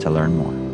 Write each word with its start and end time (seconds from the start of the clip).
to 0.00 0.10
learn 0.10 0.36
more. 0.36 0.64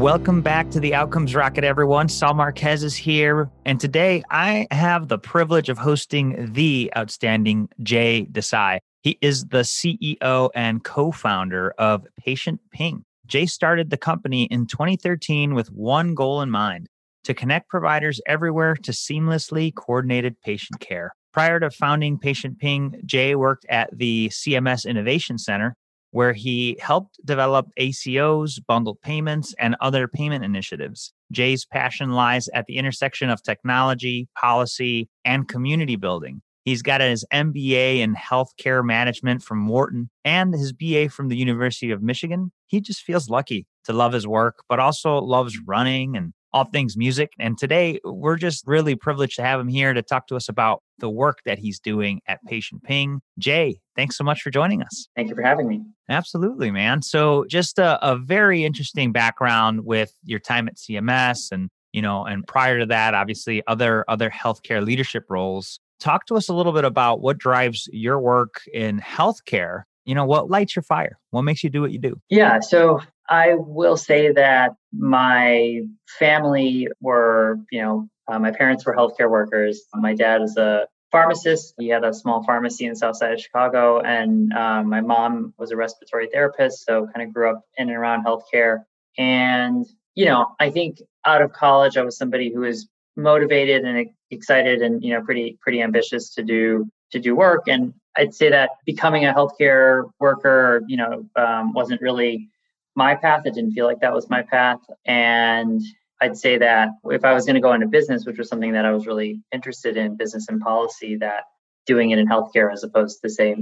Welcome 0.00 0.40
back 0.40 0.70
to 0.70 0.80
the 0.80 0.94
Outcomes 0.94 1.34
Rocket, 1.34 1.64
everyone. 1.64 2.08
Saul 2.08 2.34
Marquez 2.34 2.84
is 2.84 2.94
here. 2.94 3.50
And 3.64 3.80
today 3.80 4.22
I 4.30 4.66
have 4.70 5.08
the 5.08 5.18
privilege 5.18 5.68
of 5.68 5.78
hosting 5.78 6.52
the 6.52 6.92
outstanding 6.96 7.68
Jay 7.82 8.26
Desai. 8.30 8.78
He 9.02 9.18
is 9.20 9.46
the 9.46 9.62
CEO 9.62 10.50
and 10.54 10.84
co 10.84 11.10
founder 11.10 11.74
of 11.78 12.06
Patient 12.18 12.60
Ping. 12.70 13.04
Jay 13.26 13.46
started 13.46 13.90
the 13.90 13.96
company 13.96 14.44
in 14.44 14.66
2013 14.66 15.54
with 15.54 15.70
one 15.72 16.14
goal 16.14 16.40
in 16.40 16.50
mind 16.50 16.86
to 17.24 17.34
connect 17.34 17.68
providers 17.68 18.20
everywhere 18.26 18.74
to 18.74 18.92
seamlessly 18.92 19.74
coordinated 19.74 20.40
patient 20.40 20.80
care. 20.80 21.12
Prior 21.32 21.60
to 21.60 21.70
founding 21.70 22.18
Patient 22.18 22.58
Ping, 22.58 23.00
Jay 23.04 23.34
worked 23.34 23.64
at 23.68 23.90
the 23.96 24.28
CMS 24.30 24.84
Innovation 24.84 25.38
Center, 25.38 25.76
where 26.10 26.32
he 26.32 26.76
helped 26.80 27.18
develop 27.24 27.68
ACOs, 27.78 28.58
bundled 28.66 29.00
payments, 29.00 29.54
and 29.58 29.76
other 29.80 30.08
payment 30.08 30.44
initiatives. 30.44 31.12
Jay's 31.32 31.64
passion 31.64 32.10
lies 32.10 32.48
at 32.54 32.66
the 32.66 32.76
intersection 32.76 33.30
of 33.30 33.42
technology, 33.42 34.28
policy, 34.38 35.08
and 35.24 35.48
community 35.48 35.96
building. 35.96 36.42
He's 36.64 36.82
got 36.82 37.00
his 37.00 37.24
MBA 37.32 37.98
in 37.98 38.14
healthcare 38.14 38.84
management 38.84 39.42
from 39.42 39.66
Wharton 39.66 40.10
and 40.24 40.52
his 40.52 40.72
BA 40.72 41.08
from 41.08 41.28
the 41.28 41.36
University 41.36 41.90
of 41.90 42.02
Michigan. 42.02 42.52
He 42.66 42.80
just 42.80 43.02
feels 43.02 43.30
lucky 43.30 43.66
to 43.84 43.92
love 43.92 44.12
his 44.12 44.26
work, 44.26 44.62
but 44.68 44.78
also 44.78 45.18
loves 45.18 45.58
running 45.66 46.16
and 46.16 46.34
all 46.52 46.64
things 46.64 46.96
music. 46.96 47.32
And 47.38 47.56
today 47.56 48.00
we're 48.04 48.36
just 48.36 48.66
really 48.66 48.94
privileged 48.94 49.36
to 49.36 49.42
have 49.42 49.60
him 49.60 49.68
here 49.68 49.92
to 49.92 50.02
talk 50.02 50.26
to 50.28 50.36
us 50.36 50.48
about 50.48 50.82
the 50.98 51.10
work 51.10 51.38
that 51.44 51.58
he's 51.58 51.78
doing 51.78 52.20
at 52.26 52.40
Patient 52.46 52.82
Ping. 52.82 53.20
Jay, 53.38 53.80
thanks 53.96 54.16
so 54.16 54.24
much 54.24 54.42
for 54.42 54.50
joining 54.50 54.82
us. 54.82 55.08
Thank 55.16 55.28
you 55.28 55.34
for 55.34 55.42
having 55.42 55.68
me. 55.68 55.82
Absolutely, 56.08 56.70
man. 56.70 57.02
So 57.02 57.44
just 57.48 57.78
a, 57.78 57.98
a 58.06 58.16
very 58.16 58.64
interesting 58.64 59.12
background 59.12 59.84
with 59.84 60.12
your 60.24 60.40
time 60.40 60.68
at 60.68 60.76
CMS 60.76 61.52
and 61.52 61.68
you 61.92 62.02
know, 62.02 62.24
and 62.24 62.46
prior 62.46 62.78
to 62.78 62.86
that, 62.86 63.14
obviously 63.14 63.64
other 63.66 64.04
other 64.06 64.30
healthcare 64.30 64.84
leadership 64.84 65.24
roles. 65.28 65.80
Talk 65.98 66.24
to 66.26 66.36
us 66.36 66.48
a 66.48 66.54
little 66.54 66.72
bit 66.72 66.84
about 66.84 67.20
what 67.20 67.36
drives 67.36 67.88
your 67.92 68.20
work 68.20 68.62
in 68.72 69.00
healthcare 69.00 69.82
you 70.04 70.14
know 70.14 70.24
what 70.24 70.50
lights 70.50 70.74
your 70.74 70.82
fire 70.82 71.18
what 71.30 71.42
makes 71.42 71.62
you 71.62 71.70
do 71.70 71.80
what 71.80 71.92
you 71.92 71.98
do 71.98 72.18
yeah 72.28 72.58
so 72.58 73.00
I 73.30 73.54
will 73.54 73.96
say 73.96 74.32
that 74.32 74.72
my 74.92 75.82
family 76.18 76.88
were, 77.00 77.58
you 77.70 77.80
know, 77.80 78.08
uh, 78.26 78.38
my 78.40 78.50
parents 78.50 78.84
were 78.84 78.94
healthcare 78.94 79.30
workers. 79.30 79.82
My 79.94 80.14
dad 80.14 80.42
is 80.42 80.56
a 80.56 80.88
pharmacist. 81.12 81.74
He 81.78 81.88
had 81.88 82.04
a 82.04 82.12
small 82.12 82.42
pharmacy 82.42 82.86
in 82.86 82.96
south 82.96 83.16
side 83.16 83.32
of 83.32 83.40
Chicago. 83.40 84.00
And 84.00 84.52
um, 84.52 84.88
my 84.88 85.00
mom 85.00 85.54
was 85.58 85.70
a 85.70 85.76
respiratory 85.76 86.28
therapist. 86.32 86.84
So 86.84 87.06
kind 87.14 87.26
of 87.26 87.32
grew 87.32 87.50
up 87.50 87.62
in 87.78 87.88
and 87.88 87.96
around 87.96 88.24
healthcare. 88.24 88.80
And, 89.16 89.86
you 90.16 90.24
know, 90.24 90.46
I 90.58 90.70
think 90.70 90.98
out 91.24 91.40
of 91.40 91.52
college, 91.52 91.96
I 91.96 92.02
was 92.02 92.16
somebody 92.16 92.52
who 92.52 92.60
was 92.60 92.88
motivated 93.16 93.84
and 93.84 94.08
excited 94.30 94.82
and, 94.82 95.02
you 95.04 95.12
know, 95.14 95.22
pretty, 95.22 95.56
pretty 95.60 95.82
ambitious 95.82 96.34
to 96.34 96.42
do, 96.42 96.86
to 97.12 97.20
do 97.20 97.36
work. 97.36 97.68
And 97.68 97.94
I'd 98.16 98.34
say 98.34 98.50
that 98.50 98.70
becoming 98.86 99.24
a 99.24 99.32
healthcare 99.32 100.10
worker, 100.18 100.82
you 100.88 100.96
know, 100.96 101.26
um, 101.36 101.72
wasn't 101.74 102.00
really 102.00 102.48
my 102.96 103.14
path. 103.14 103.42
It 103.44 103.54
didn't 103.54 103.72
feel 103.72 103.86
like 103.86 104.00
that 104.00 104.14
was 104.14 104.28
my 104.28 104.42
path. 104.42 104.80
And 105.04 105.80
I'd 106.20 106.36
say 106.36 106.58
that 106.58 106.88
if 107.04 107.24
I 107.24 107.32
was 107.32 107.46
going 107.46 107.54
to 107.54 107.60
go 107.60 107.72
into 107.72 107.86
business, 107.86 108.26
which 108.26 108.38
was 108.38 108.48
something 108.48 108.72
that 108.72 108.84
I 108.84 108.92
was 108.92 109.06
really 109.06 109.42
interested 109.52 109.96
in, 109.96 110.16
business 110.16 110.46
and 110.48 110.60
policy, 110.60 111.16
that 111.16 111.44
doing 111.86 112.10
it 112.10 112.18
in 112.18 112.26
healthcare 112.26 112.72
as 112.72 112.84
opposed 112.84 113.20
to 113.22 113.30
say 113.30 113.56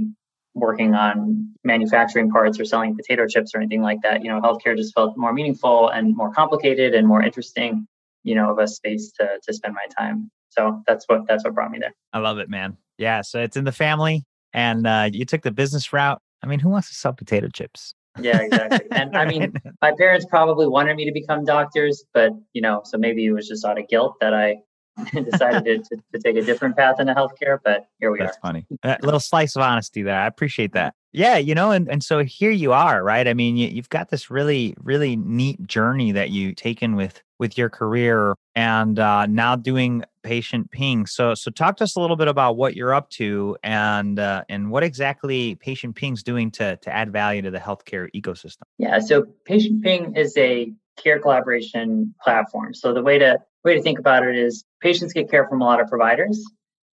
working 0.55 0.93
on 0.93 1.53
manufacturing 1.63 2.29
parts 2.29 2.59
or 2.59 2.65
selling 2.65 2.95
potato 2.95 3.25
chips 3.27 3.51
or 3.53 3.59
anything 3.59 3.81
like 3.81 3.99
that, 4.03 4.23
you 4.23 4.29
know, 4.29 4.41
healthcare 4.41 4.75
just 4.75 4.93
felt 4.93 5.17
more 5.17 5.31
meaningful 5.31 5.89
and 5.89 6.15
more 6.15 6.31
complicated 6.33 6.93
and 6.93 7.07
more 7.07 7.21
interesting, 7.23 7.87
you 8.23 8.35
know, 8.35 8.51
of 8.51 8.59
a 8.59 8.67
space 8.67 9.11
to 9.19 9.39
to 9.43 9.53
spend 9.53 9.73
my 9.73 9.85
time. 9.97 10.29
So 10.49 10.81
that's 10.85 11.05
what 11.07 11.27
that's 11.27 11.43
what 11.43 11.53
brought 11.53 11.71
me 11.71 11.79
there. 11.79 11.93
I 12.11 12.19
love 12.19 12.39
it, 12.39 12.49
man. 12.49 12.77
Yeah, 12.97 13.21
so 13.21 13.41
it's 13.41 13.55
in 13.55 13.63
the 13.63 13.71
family, 13.71 14.25
and 14.51 14.85
uh, 14.85 15.09
you 15.11 15.23
took 15.23 15.43
the 15.43 15.51
business 15.51 15.93
route. 15.93 16.21
I 16.43 16.47
mean, 16.47 16.59
who 16.59 16.69
wants 16.69 16.89
to 16.89 16.95
sell 16.95 17.13
potato 17.13 17.47
chips? 17.47 17.93
Yeah, 18.21 18.41
exactly. 18.41 18.87
And 18.91 19.15
I 19.15 19.25
mean, 19.25 19.53
my 19.81 19.93
parents 19.97 20.25
probably 20.29 20.67
wanted 20.67 20.95
me 20.95 21.05
to 21.05 21.11
become 21.11 21.45
doctors, 21.45 22.03
but 22.13 22.31
you 22.53 22.61
know, 22.61 22.81
so 22.85 22.97
maybe 22.97 23.25
it 23.25 23.31
was 23.31 23.47
just 23.47 23.65
out 23.65 23.79
of 23.79 23.87
guilt 23.87 24.15
that 24.19 24.33
I 24.33 24.57
decided 25.13 25.85
to, 25.85 25.95
to, 25.95 26.01
to, 26.13 26.19
take 26.19 26.35
a 26.35 26.41
different 26.41 26.75
path 26.75 26.99
into 26.99 27.13
healthcare. 27.13 27.59
But 27.63 27.87
here 27.99 28.11
we 28.11 28.19
are. 28.19 28.25
That's 28.25 28.37
are. 28.37 28.41
funny. 28.41 28.65
A 28.83 28.97
little 29.01 29.19
slice 29.19 29.55
of 29.55 29.61
honesty 29.61 30.01
there. 30.01 30.19
I 30.19 30.27
appreciate 30.27 30.73
that. 30.73 30.93
Yeah, 31.11 31.37
you 31.37 31.55
know, 31.55 31.71
and, 31.71 31.89
and 31.89 32.03
so 32.03 32.23
here 32.23 32.51
you 32.51 32.71
are, 32.71 33.03
right? 33.03 33.27
I 33.27 33.33
mean, 33.33 33.57
you, 33.57 33.67
you've 33.67 33.89
got 33.89 34.09
this 34.09 34.29
really, 34.29 34.75
really 34.77 35.15
neat 35.15 35.65
journey 35.65 36.11
that 36.11 36.29
you've 36.29 36.55
taken 36.55 36.95
with 36.95 37.23
with 37.39 37.57
your 37.57 37.69
career 37.69 38.35
and 38.53 38.99
uh, 38.99 39.25
now 39.25 39.55
doing 39.55 40.03
patient 40.23 40.71
ping. 40.71 41.05
So 41.05 41.33
so 41.33 41.51
talk 41.51 41.77
to 41.77 41.83
us 41.83 41.95
a 41.95 42.01
little 42.01 42.15
bit 42.15 42.27
about 42.27 42.57
what 42.57 42.75
you're 42.75 42.93
up 42.93 43.09
to 43.11 43.57
and 43.63 44.19
uh, 44.19 44.43
and 44.49 44.71
what 44.71 44.83
exactly 44.83 45.55
patient 45.55 45.95
ping's 45.95 46.23
doing 46.23 46.51
to 46.51 46.77
to 46.77 46.93
add 46.93 47.11
value 47.11 47.41
to 47.41 47.51
the 47.51 47.59
healthcare 47.59 48.09
ecosystem. 48.15 48.63
Yeah, 48.77 48.99
so 48.99 49.25
patient 49.45 49.83
ping 49.83 50.15
is 50.15 50.37
a 50.37 50.71
care 50.97 51.19
collaboration 51.19 52.13
platform. 52.21 52.73
So 52.73 52.93
the 52.93 53.01
way 53.03 53.17
to 53.19 53.39
way 53.63 53.75
to 53.75 53.81
think 53.81 53.99
about 53.99 54.25
it 54.25 54.35
is 54.35 54.63
patients 54.81 55.13
get 55.13 55.29
care 55.29 55.47
from 55.47 55.61
a 55.61 55.65
lot 55.65 55.81
of 55.81 55.87
providers 55.87 56.43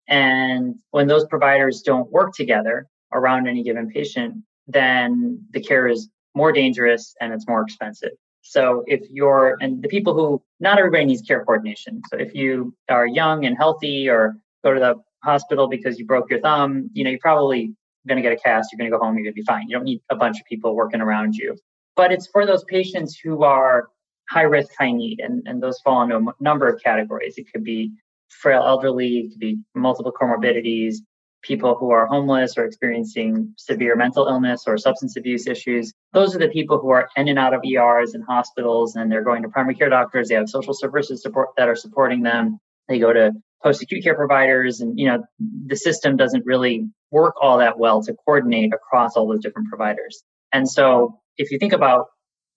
and 0.07 0.75
when 0.91 1.07
those 1.07 1.25
providers 1.25 1.81
don't 1.81 2.11
work 2.11 2.33
together 2.33 2.87
around 3.13 3.47
any 3.47 3.63
given 3.63 3.89
patient, 3.89 4.43
then 4.67 5.45
the 5.51 5.61
care 5.61 5.87
is 5.87 6.09
more 6.35 6.51
dangerous 6.51 7.13
and 7.19 7.33
it's 7.33 7.47
more 7.47 7.61
expensive. 7.61 8.11
So 8.49 8.83
if 8.87 9.01
you're, 9.09 9.57
and 9.59 9.81
the 9.81 9.89
people 9.89 10.13
who, 10.13 10.41
not 10.59 10.79
everybody 10.79 11.05
needs 11.05 11.21
care 11.21 11.43
coordination. 11.43 12.01
So 12.09 12.17
if 12.17 12.33
you 12.33 12.73
are 12.89 13.05
young 13.05 13.45
and 13.45 13.57
healthy 13.57 14.09
or 14.09 14.37
go 14.63 14.73
to 14.73 14.79
the 14.79 14.95
hospital 15.23 15.67
because 15.67 15.99
you 15.99 16.05
broke 16.05 16.29
your 16.29 16.39
thumb, 16.39 16.89
you 16.93 17.03
know, 17.03 17.09
you're 17.09 17.19
probably 17.19 17.73
going 18.07 18.15
to 18.15 18.21
get 18.21 18.31
a 18.31 18.37
cast, 18.37 18.71
you're 18.71 18.77
going 18.77 18.89
to 18.89 18.97
go 18.97 19.03
home, 19.03 19.15
you're 19.15 19.23
going 19.23 19.33
to 19.33 19.41
be 19.41 19.43
fine. 19.43 19.67
You 19.67 19.75
don't 19.75 19.83
need 19.83 20.01
a 20.09 20.15
bunch 20.15 20.39
of 20.39 20.45
people 20.45 20.75
working 20.75 21.01
around 21.01 21.35
you. 21.35 21.57
But 21.95 22.11
it's 22.11 22.27
for 22.27 22.45
those 22.45 22.63
patients 22.65 23.19
who 23.19 23.43
are 23.43 23.89
high 24.29 24.43
risk, 24.43 24.69
high 24.79 24.91
need, 24.91 25.19
and, 25.19 25.43
and 25.45 25.61
those 25.61 25.79
fall 25.81 26.01
into 26.03 26.15
a 26.15 26.33
number 26.39 26.67
of 26.67 26.81
categories. 26.81 27.37
It 27.37 27.51
could 27.51 27.63
be 27.63 27.91
frail 28.29 28.63
elderly, 28.63 29.19
it 29.19 29.29
could 29.31 29.39
be 29.39 29.57
multiple 29.75 30.13
comorbidities, 30.13 30.95
people 31.41 31.75
who 31.75 31.91
are 31.91 32.07
homeless 32.07 32.57
or 32.57 32.65
experiencing 32.65 33.53
severe 33.57 33.95
mental 33.95 34.27
illness 34.27 34.63
or 34.67 34.77
substance 34.77 35.15
abuse 35.17 35.47
issues. 35.47 35.93
Those 36.13 36.35
are 36.35 36.39
the 36.39 36.49
people 36.49 36.79
who 36.79 36.89
are 36.89 37.09
in 37.15 37.27
and 37.27 37.39
out 37.39 37.53
of 37.53 37.61
ERs 37.65 38.13
and 38.13 38.23
hospitals, 38.23 38.95
and 38.95 39.11
they're 39.11 39.23
going 39.23 39.43
to 39.43 39.49
primary 39.49 39.75
care 39.75 39.89
doctors. 39.89 40.29
They 40.29 40.35
have 40.35 40.49
social 40.49 40.73
services 40.73 41.21
support 41.21 41.49
that 41.57 41.69
are 41.69 41.75
supporting 41.75 42.23
them. 42.23 42.59
They 42.87 42.99
go 42.99 43.13
to 43.13 43.31
post-acute 43.63 44.03
care 44.03 44.15
providers, 44.15 44.81
and 44.81 44.99
you 44.99 45.07
know 45.07 45.23
the 45.65 45.75
system 45.75 46.17
doesn't 46.17 46.45
really 46.45 46.87
work 47.11 47.35
all 47.41 47.57
that 47.59 47.77
well 47.79 48.01
to 48.03 48.13
coordinate 48.25 48.73
across 48.73 49.15
all 49.15 49.27
those 49.27 49.41
different 49.41 49.69
providers. 49.69 50.23
And 50.51 50.69
so, 50.69 51.19
if 51.37 51.51
you 51.51 51.59
think 51.59 51.73
about 51.73 52.07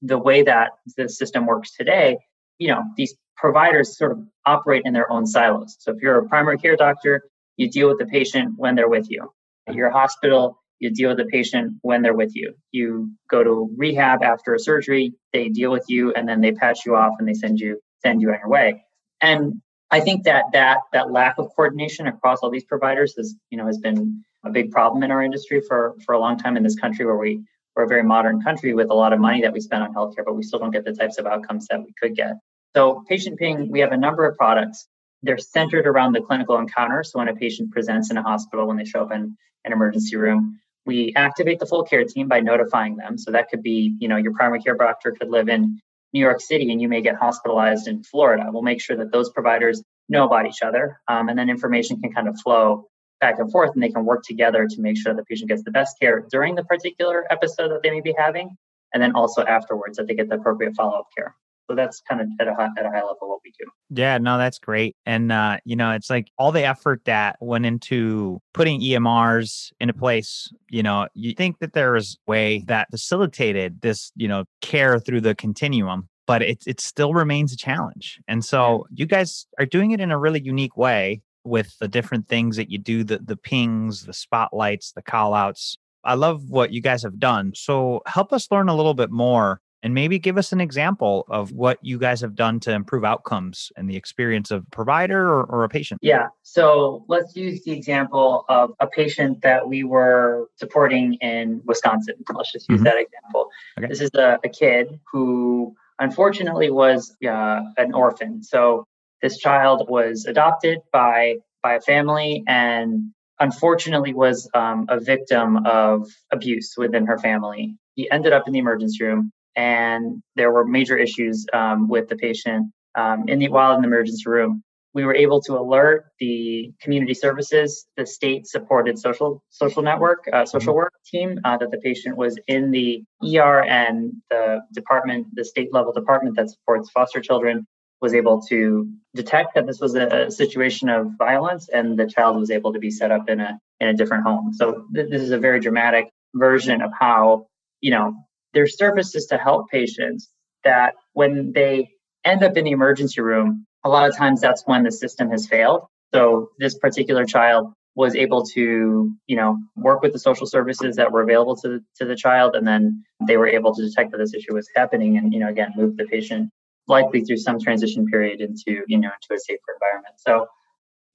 the 0.03 0.19
way 0.19 0.43
that 0.43 0.71
the 0.97 1.09
system 1.09 1.47
works 1.47 1.75
today, 1.77 2.19
you 2.59 2.69
know 2.69 2.83
these 2.97 3.15
providers 3.41 3.97
sort 3.97 4.13
of 4.13 4.19
operate 4.47 4.83
in 4.85 4.93
their 4.93 5.11
own 5.11 5.27
silos. 5.27 5.77
So 5.79 5.93
if 5.93 6.03
you're 6.03 6.19
a 6.19 6.29
primary 6.29 6.59
care 6.59 6.77
doctor, 6.77 7.23
you 7.61 7.69
deal 7.69 7.89
with 7.89 7.99
the 7.99 8.07
patient 8.07 8.55
when 8.57 8.75
they're 8.75 8.89
with 8.89 9.11
you. 9.11 9.31
At 9.69 9.75
your 9.75 9.91
hospital, 9.91 10.59
you 10.79 10.89
deal 10.91 11.11
with 11.11 11.19
the 11.19 11.27
patient 11.27 11.75
when 11.83 12.01
they're 12.01 12.17
with 12.17 12.35
you. 12.35 12.55
You 12.73 13.11
go 13.31 13.45
to 13.45 13.71
rehab 13.77 14.23
after 14.23 14.55
a 14.55 14.59
surgery, 14.59 15.13
they 15.35 15.51
deal 15.51 15.71
with 15.71 15.85
you 15.87 16.15
and 16.15 16.27
then 16.27 16.41
they 16.41 16.53
patch 16.53 16.87
you 16.87 16.97
off 16.97 17.17
and 17.19 17.29
they 17.29 17.35
send 17.35 17.61
you 17.61 17.79
send 18.03 18.23
you 18.23 18.31
on 18.31 18.39
your 18.39 18.49
way. 18.49 18.83
And 19.21 19.61
I 19.91 20.01
think 20.01 20.25
that 20.25 20.45
that 20.55 20.79
that 20.95 21.13
lack 21.13 21.37
of 21.37 21.51
coordination 21.55 22.07
across 22.07 22.39
all 22.39 22.51
these 22.51 22.65
providers 22.65 23.15
has, 23.19 23.35
you 23.51 23.59
know, 23.59 23.67
has 23.67 23.77
been 23.77 24.25
a 24.43 24.51
big 24.51 24.71
problem 24.71 25.03
in 25.03 25.11
our 25.11 25.23
industry 25.23 25.61
for 25.69 25.97
for 26.07 26.15
a 26.15 26.19
long 26.19 26.39
time 26.39 26.57
in 26.57 26.63
this 26.63 26.77
country 26.77 27.05
where 27.05 27.19
we 27.19 27.43
we're 27.77 27.85
a 27.85 27.89
very 27.89 28.03
modern 28.03 28.41
country 28.41 28.73
with 28.73 28.89
a 28.89 28.95
lot 28.95 29.13
of 29.13 29.21
money 29.21 29.43
that 29.43 29.53
we 29.53 29.61
spend 29.61 29.83
on 29.83 29.93
healthcare, 29.93 30.25
but 30.25 30.35
we 30.35 30.43
still 30.43 30.61
don't 30.61 30.71
get 30.71 30.87
the 30.87 30.95
types 30.95 31.19
of 31.19 31.27
outcomes 31.27 31.67
that 31.69 31.81
we 31.81 31.93
could 32.01 32.17
get. 32.17 32.37
So 32.75 33.05
patient 33.07 33.39
ping, 33.39 33.71
we 33.71 33.81
have 33.81 33.93
a 33.93 33.99
number 33.99 34.25
of 34.25 34.35
products 34.39 34.89
they're 35.23 35.39
centered 35.39 35.87
around 35.87 36.13
the 36.13 36.21
clinical 36.21 36.59
encounter. 36.59 37.03
So 37.03 37.19
when 37.19 37.29
a 37.29 37.35
patient 37.35 37.71
presents 37.71 38.11
in 38.11 38.17
a 38.17 38.23
hospital, 38.23 38.67
when 38.67 38.77
they 38.77 38.85
show 38.85 39.03
up 39.03 39.13
in 39.13 39.37
an 39.65 39.73
emergency 39.73 40.17
room, 40.17 40.59
we 40.87 41.13
activate 41.15 41.59
the 41.59 41.67
full 41.67 41.85
care 41.85 42.05
team 42.05 42.27
by 42.29 42.41
notifying 42.41 42.97
them. 42.97 43.19
So 43.19 43.31
that 43.33 43.51
could 43.51 43.63
be, 43.63 43.97
you 44.01 44.09
know, 44.09 44.17
your 44.17 44.33
primary 44.33 44.61
care 44.61 44.75
doctor 44.77 45.13
could 45.13 45.29
live 45.29 45.49
in 45.49 45.81
New 46.13 46.21
York 46.21 46.41
City 46.41 46.73
and 46.73 46.81
you 46.81 46.89
may 46.89 47.03
get 47.03 47.17
hospitalized 47.17 47.87
in 47.87 48.03
Florida. 48.03 48.47
We'll 48.51 48.63
make 48.63 48.81
sure 48.81 48.97
that 48.97 49.13
those 49.13 49.31
providers 49.31 49.83
know 50.09 50.25
about 50.25 50.47
each 50.47 50.63
other, 50.63 51.01
um, 51.07 51.29
and 51.29 51.39
then 51.39 51.49
information 51.49 52.01
can 52.01 52.13
kind 52.13 52.29
of 52.29 52.39
flow 52.41 52.89
back 53.21 53.39
and 53.39 53.53
forth, 53.53 53.71
and 53.75 53.83
they 53.83 53.91
can 53.91 54.05
work 54.05 54.23
together 54.25 54.67
to 54.67 54.81
make 54.81 54.97
sure 54.97 55.15
the 55.15 55.25
patient 55.25 55.49
gets 55.49 55.63
the 55.63 55.71
best 55.71 55.97
care 56.01 56.27
during 56.31 56.55
the 56.55 56.65
particular 56.65 57.31
episode 57.31 57.69
that 57.69 57.83
they 57.83 57.91
may 57.91 58.01
be 58.01 58.15
having, 58.19 58.57
and 58.93 59.03
then 59.03 59.15
also 59.15 59.45
afterwards 59.45 59.99
that 59.99 60.09
they 60.09 60.15
get 60.15 60.29
the 60.29 60.35
appropriate 60.35 60.75
follow 60.75 60.99
up 60.99 61.07
care. 61.17 61.37
So 61.71 61.77
that's 61.77 62.01
kind 62.01 62.21
of 62.21 62.27
at 62.41 62.49
a 62.49 62.55
high, 62.55 62.69
at 62.77 62.85
a 62.85 62.89
high 62.89 62.97
level 62.97 63.29
what 63.29 63.39
we 63.45 63.53
do. 63.57 63.65
Yeah, 63.91 64.19
no, 64.19 64.39
that's 64.39 64.59
great. 64.59 64.97
And 65.07 65.31
uh, 65.31 65.59
you 65.65 65.77
know, 65.77 65.93
it's 65.93 66.11
like 66.11 66.27
all 66.37 66.51
the 66.51 66.65
effort 66.65 67.03
that 67.05 67.37
went 67.41 67.65
into 67.65 68.41
putting 68.55 68.81
EMRs 68.81 69.71
into 69.79 69.95
place. 69.95 70.53
You 70.69 70.83
know, 70.83 71.07
you 71.15 71.33
think 71.33 71.61
that 71.61 71.73
there 71.73 71.93
was 71.93 72.19
a 72.27 72.31
way 72.31 72.65
that 72.67 72.89
facilitated 72.91 73.83
this, 73.83 74.11
you 74.17 74.27
know, 74.27 74.47
care 74.61 74.99
through 74.99 75.21
the 75.21 75.37
continuum, 75.37 76.09
but 76.27 76.43
it 76.43 76.65
it 76.67 76.81
still 76.81 77.15
remains 77.15 77.53
a 77.53 77.57
challenge. 77.57 78.19
And 78.27 78.45
so 78.45 78.87
you 78.93 79.07
guys 79.07 79.47
are 79.61 79.67
doing 79.67 79.93
it 79.93 80.01
in 80.01 80.11
a 80.11 80.19
really 80.19 80.43
unique 80.43 80.77
way 80.77 81.23
with 81.45 81.79
the 81.79 81.87
different 81.87 82.27
things 82.27 82.57
that 82.57 82.69
you 82.69 82.79
do, 82.79 83.05
the 83.05 83.21
the 83.21 83.37
pings, 83.37 84.07
the 84.07 84.13
spotlights, 84.13 84.91
the 84.91 85.03
call 85.03 85.35
outs. 85.35 85.79
I 86.03 86.15
love 86.15 86.51
what 86.51 86.73
you 86.73 86.83
guys 86.83 87.05
have 87.05 87.21
done. 87.21 87.53
So 87.55 88.01
help 88.07 88.33
us 88.33 88.51
learn 88.51 88.69
a 88.69 88.75
little 88.75 88.95
bit 88.95 89.13
more 89.13 89.61
and 89.83 89.95
maybe 89.95 90.19
give 90.19 90.37
us 90.37 90.53
an 90.53 90.61
example 90.61 91.25
of 91.29 91.53
what 91.53 91.79
you 91.83 91.99
guys 91.99 92.21
have 92.21 92.35
done 92.35 92.61
to 92.61 92.73
improve 92.73 93.05
outcomes 93.05 93.73
and 93.77 93.89
the 93.89 93.97
experience 93.97 94.51
of 94.51 94.65
a 94.67 94.71
provider 94.71 95.27
or, 95.27 95.45
or, 95.45 95.65
a 95.65 95.69
patient. 95.69 96.01
Yeah. 96.03 96.29
So 96.43 97.05
let's 97.09 97.35
use 97.35 97.63
the 97.65 97.73
example 97.73 98.45
of 98.49 98.73
a 98.81 98.87
patient 98.87 99.43
that 99.43 99.69
we 99.69 99.85
were 99.85 100.49
supporting 100.57 101.15
in 101.15 101.63
Wisconsin. 101.65 102.17
Let's 102.33 102.53
just 102.53 102.69
use 102.69 102.79
mm-hmm. 102.79 102.85
that 102.85 102.97
example. 102.99 103.49
Okay. 103.79 103.89
This 103.89 104.01
is 104.01 104.11
a, 104.15 104.39
a, 104.45 104.49
kid 104.49 105.01
who 105.11 105.75
unfortunately 105.99 106.71
was 106.71 107.17
uh, 107.27 107.61
an 107.79 107.95
orphan. 107.95 108.43
So 108.43 108.85
this 109.23 109.39
child 109.39 109.89
was 109.89 110.27
adopted 110.27 110.81
by 110.93 111.37
by 111.63 111.75
a 111.75 111.81
family 111.81 112.43
and 112.47 113.13
unfortunately 113.39 114.15
was 114.15 114.49
um, 114.55 114.87
a 114.89 114.99
victim 115.01 115.67
of 115.67 116.09
abuse 116.31 116.75
within 116.77 117.07
her 117.07 117.19
family. 117.19 117.77
He 117.95 118.11
ended 118.11 118.33
up 118.33 118.47
in 118.47 118.53
the 118.53 118.59
emergency 118.59 119.05
room 119.05 119.33
and 119.57 120.23
there 120.37 120.53
were 120.53 120.65
major 120.65 120.97
issues 120.97 121.47
um, 121.53 121.89
with 121.89 122.09
the 122.09 122.17
patient 122.17 122.73
um, 122.97 123.29
in 123.29 123.39
the 123.39 123.49
while 123.49 123.75
in 123.75 123.83
the 123.83 123.89
emergency 123.89 124.25
room. 124.27 124.63
We 124.93 125.05
were 125.05 125.15
able 125.15 125.41
to 125.43 125.57
alert 125.57 126.07
the 126.19 126.73
community 126.81 127.15
services, 127.15 127.87
the 127.97 128.05
state-supported 128.05 128.99
social 128.99 129.43
social 129.51 129.83
network, 129.83 130.29
uh, 130.33 130.45
social 130.45 130.73
mm-hmm. 130.73 130.79
work 130.79 130.95
team 131.07 131.39
uh, 131.45 131.57
that 131.59 131.71
the 131.71 131.79
patient 131.79 132.17
was 132.17 132.37
in 132.49 132.73
the 132.73 133.05
ER, 133.25 133.63
and 133.63 134.13
the 134.31 134.61
department, 134.73 135.29
the 135.35 135.45
state 135.45 135.73
level 135.73 135.93
department 135.93 136.35
that 136.37 136.51
supports 136.51 136.91
foster 136.91 137.21
children, 137.21 137.65
was 138.01 138.15
able 138.15 138.41
to 138.49 138.91
detect 139.15 139.55
that 139.55 139.67
this 139.67 139.79
was 139.81 139.95
a, 139.95 140.07
a 140.27 140.31
situation 140.31 140.89
of 140.89 141.13
violence, 141.19 141.69
and 141.69 141.97
the 141.97 142.07
child 142.07 142.37
was 142.37 142.51
able 142.51 142.73
to 142.73 142.81
be 142.81 142.91
set 142.91 143.13
up 143.13 143.29
in 143.29 143.41
a 143.41 143.61
in 143.79 143.89
a 143.89 143.95
different 143.95 144.25
home. 144.25 144.53
So 144.53 144.87
th- 144.93 145.09
this 145.09 145.23
is 145.23 145.31
a 145.31 145.39
very 145.39 145.61
dramatic 145.61 146.11
version 146.35 146.83
of 146.83 146.91
how 146.99 147.47
you 147.81 147.93
know 147.93 148.15
there's 148.55 148.77
services 148.77 149.27
to 149.27 149.39
help 149.39 149.71
patients 149.71 150.29
that 150.65 150.95
when 151.13 151.53
they 151.53 151.91
end 152.25 152.43
up 152.43 152.57
in 152.57 152.65
the 152.65 152.71
emergency 152.71 153.21
room, 153.21 153.67
a 153.85 153.89
lot 153.89 154.09
of 154.09 154.17
times 154.17 154.41
that's 154.41 154.63
when 154.67 154.83
the 154.83 154.93
system 154.93 155.31
has 155.31 155.47
failed. 155.47 155.83
So 156.13 156.51
this 156.59 156.77
particular 156.77 157.25
child 157.25 157.73
was 157.95 158.15
able 158.15 158.45
to, 158.45 159.13
you 159.27 159.37
know, 159.37 159.59
work 159.77 160.03
with 160.03 160.13
the 160.13 160.19
social 160.19 160.47
services 160.47 160.97
that 160.97 161.11
were 161.13 161.23
available 161.23 161.57
to, 161.57 161.81
to 161.97 162.05
the 162.05 162.17
child, 162.17 162.55
and 162.55 162.67
then 162.67 163.05
they 163.27 163.37
were 163.37 163.49
able 163.49 163.75
to 163.75 163.83
detect 163.83 164.13
that 164.13 164.19
this 164.19 164.35
issue 164.35 164.55
was 164.55 164.69
happening, 164.77 165.17
and 165.17 165.33
you 165.33 165.41
know, 165.41 165.49
again, 165.49 165.73
move 165.77 165.97
the 165.97 166.05
patient 166.05 166.51
likely 166.87 167.23
through 167.23 167.37
some 167.37 167.59
transition 167.59 168.07
period 168.07 168.41
into, 168.41 168.83
you 168.87 168.99
know, 168.99 169.09
into 169.09 169.35
a 169.35 169.39
safer 169.39 169.61
environment. 169.75 170.15
So 170.19 170.47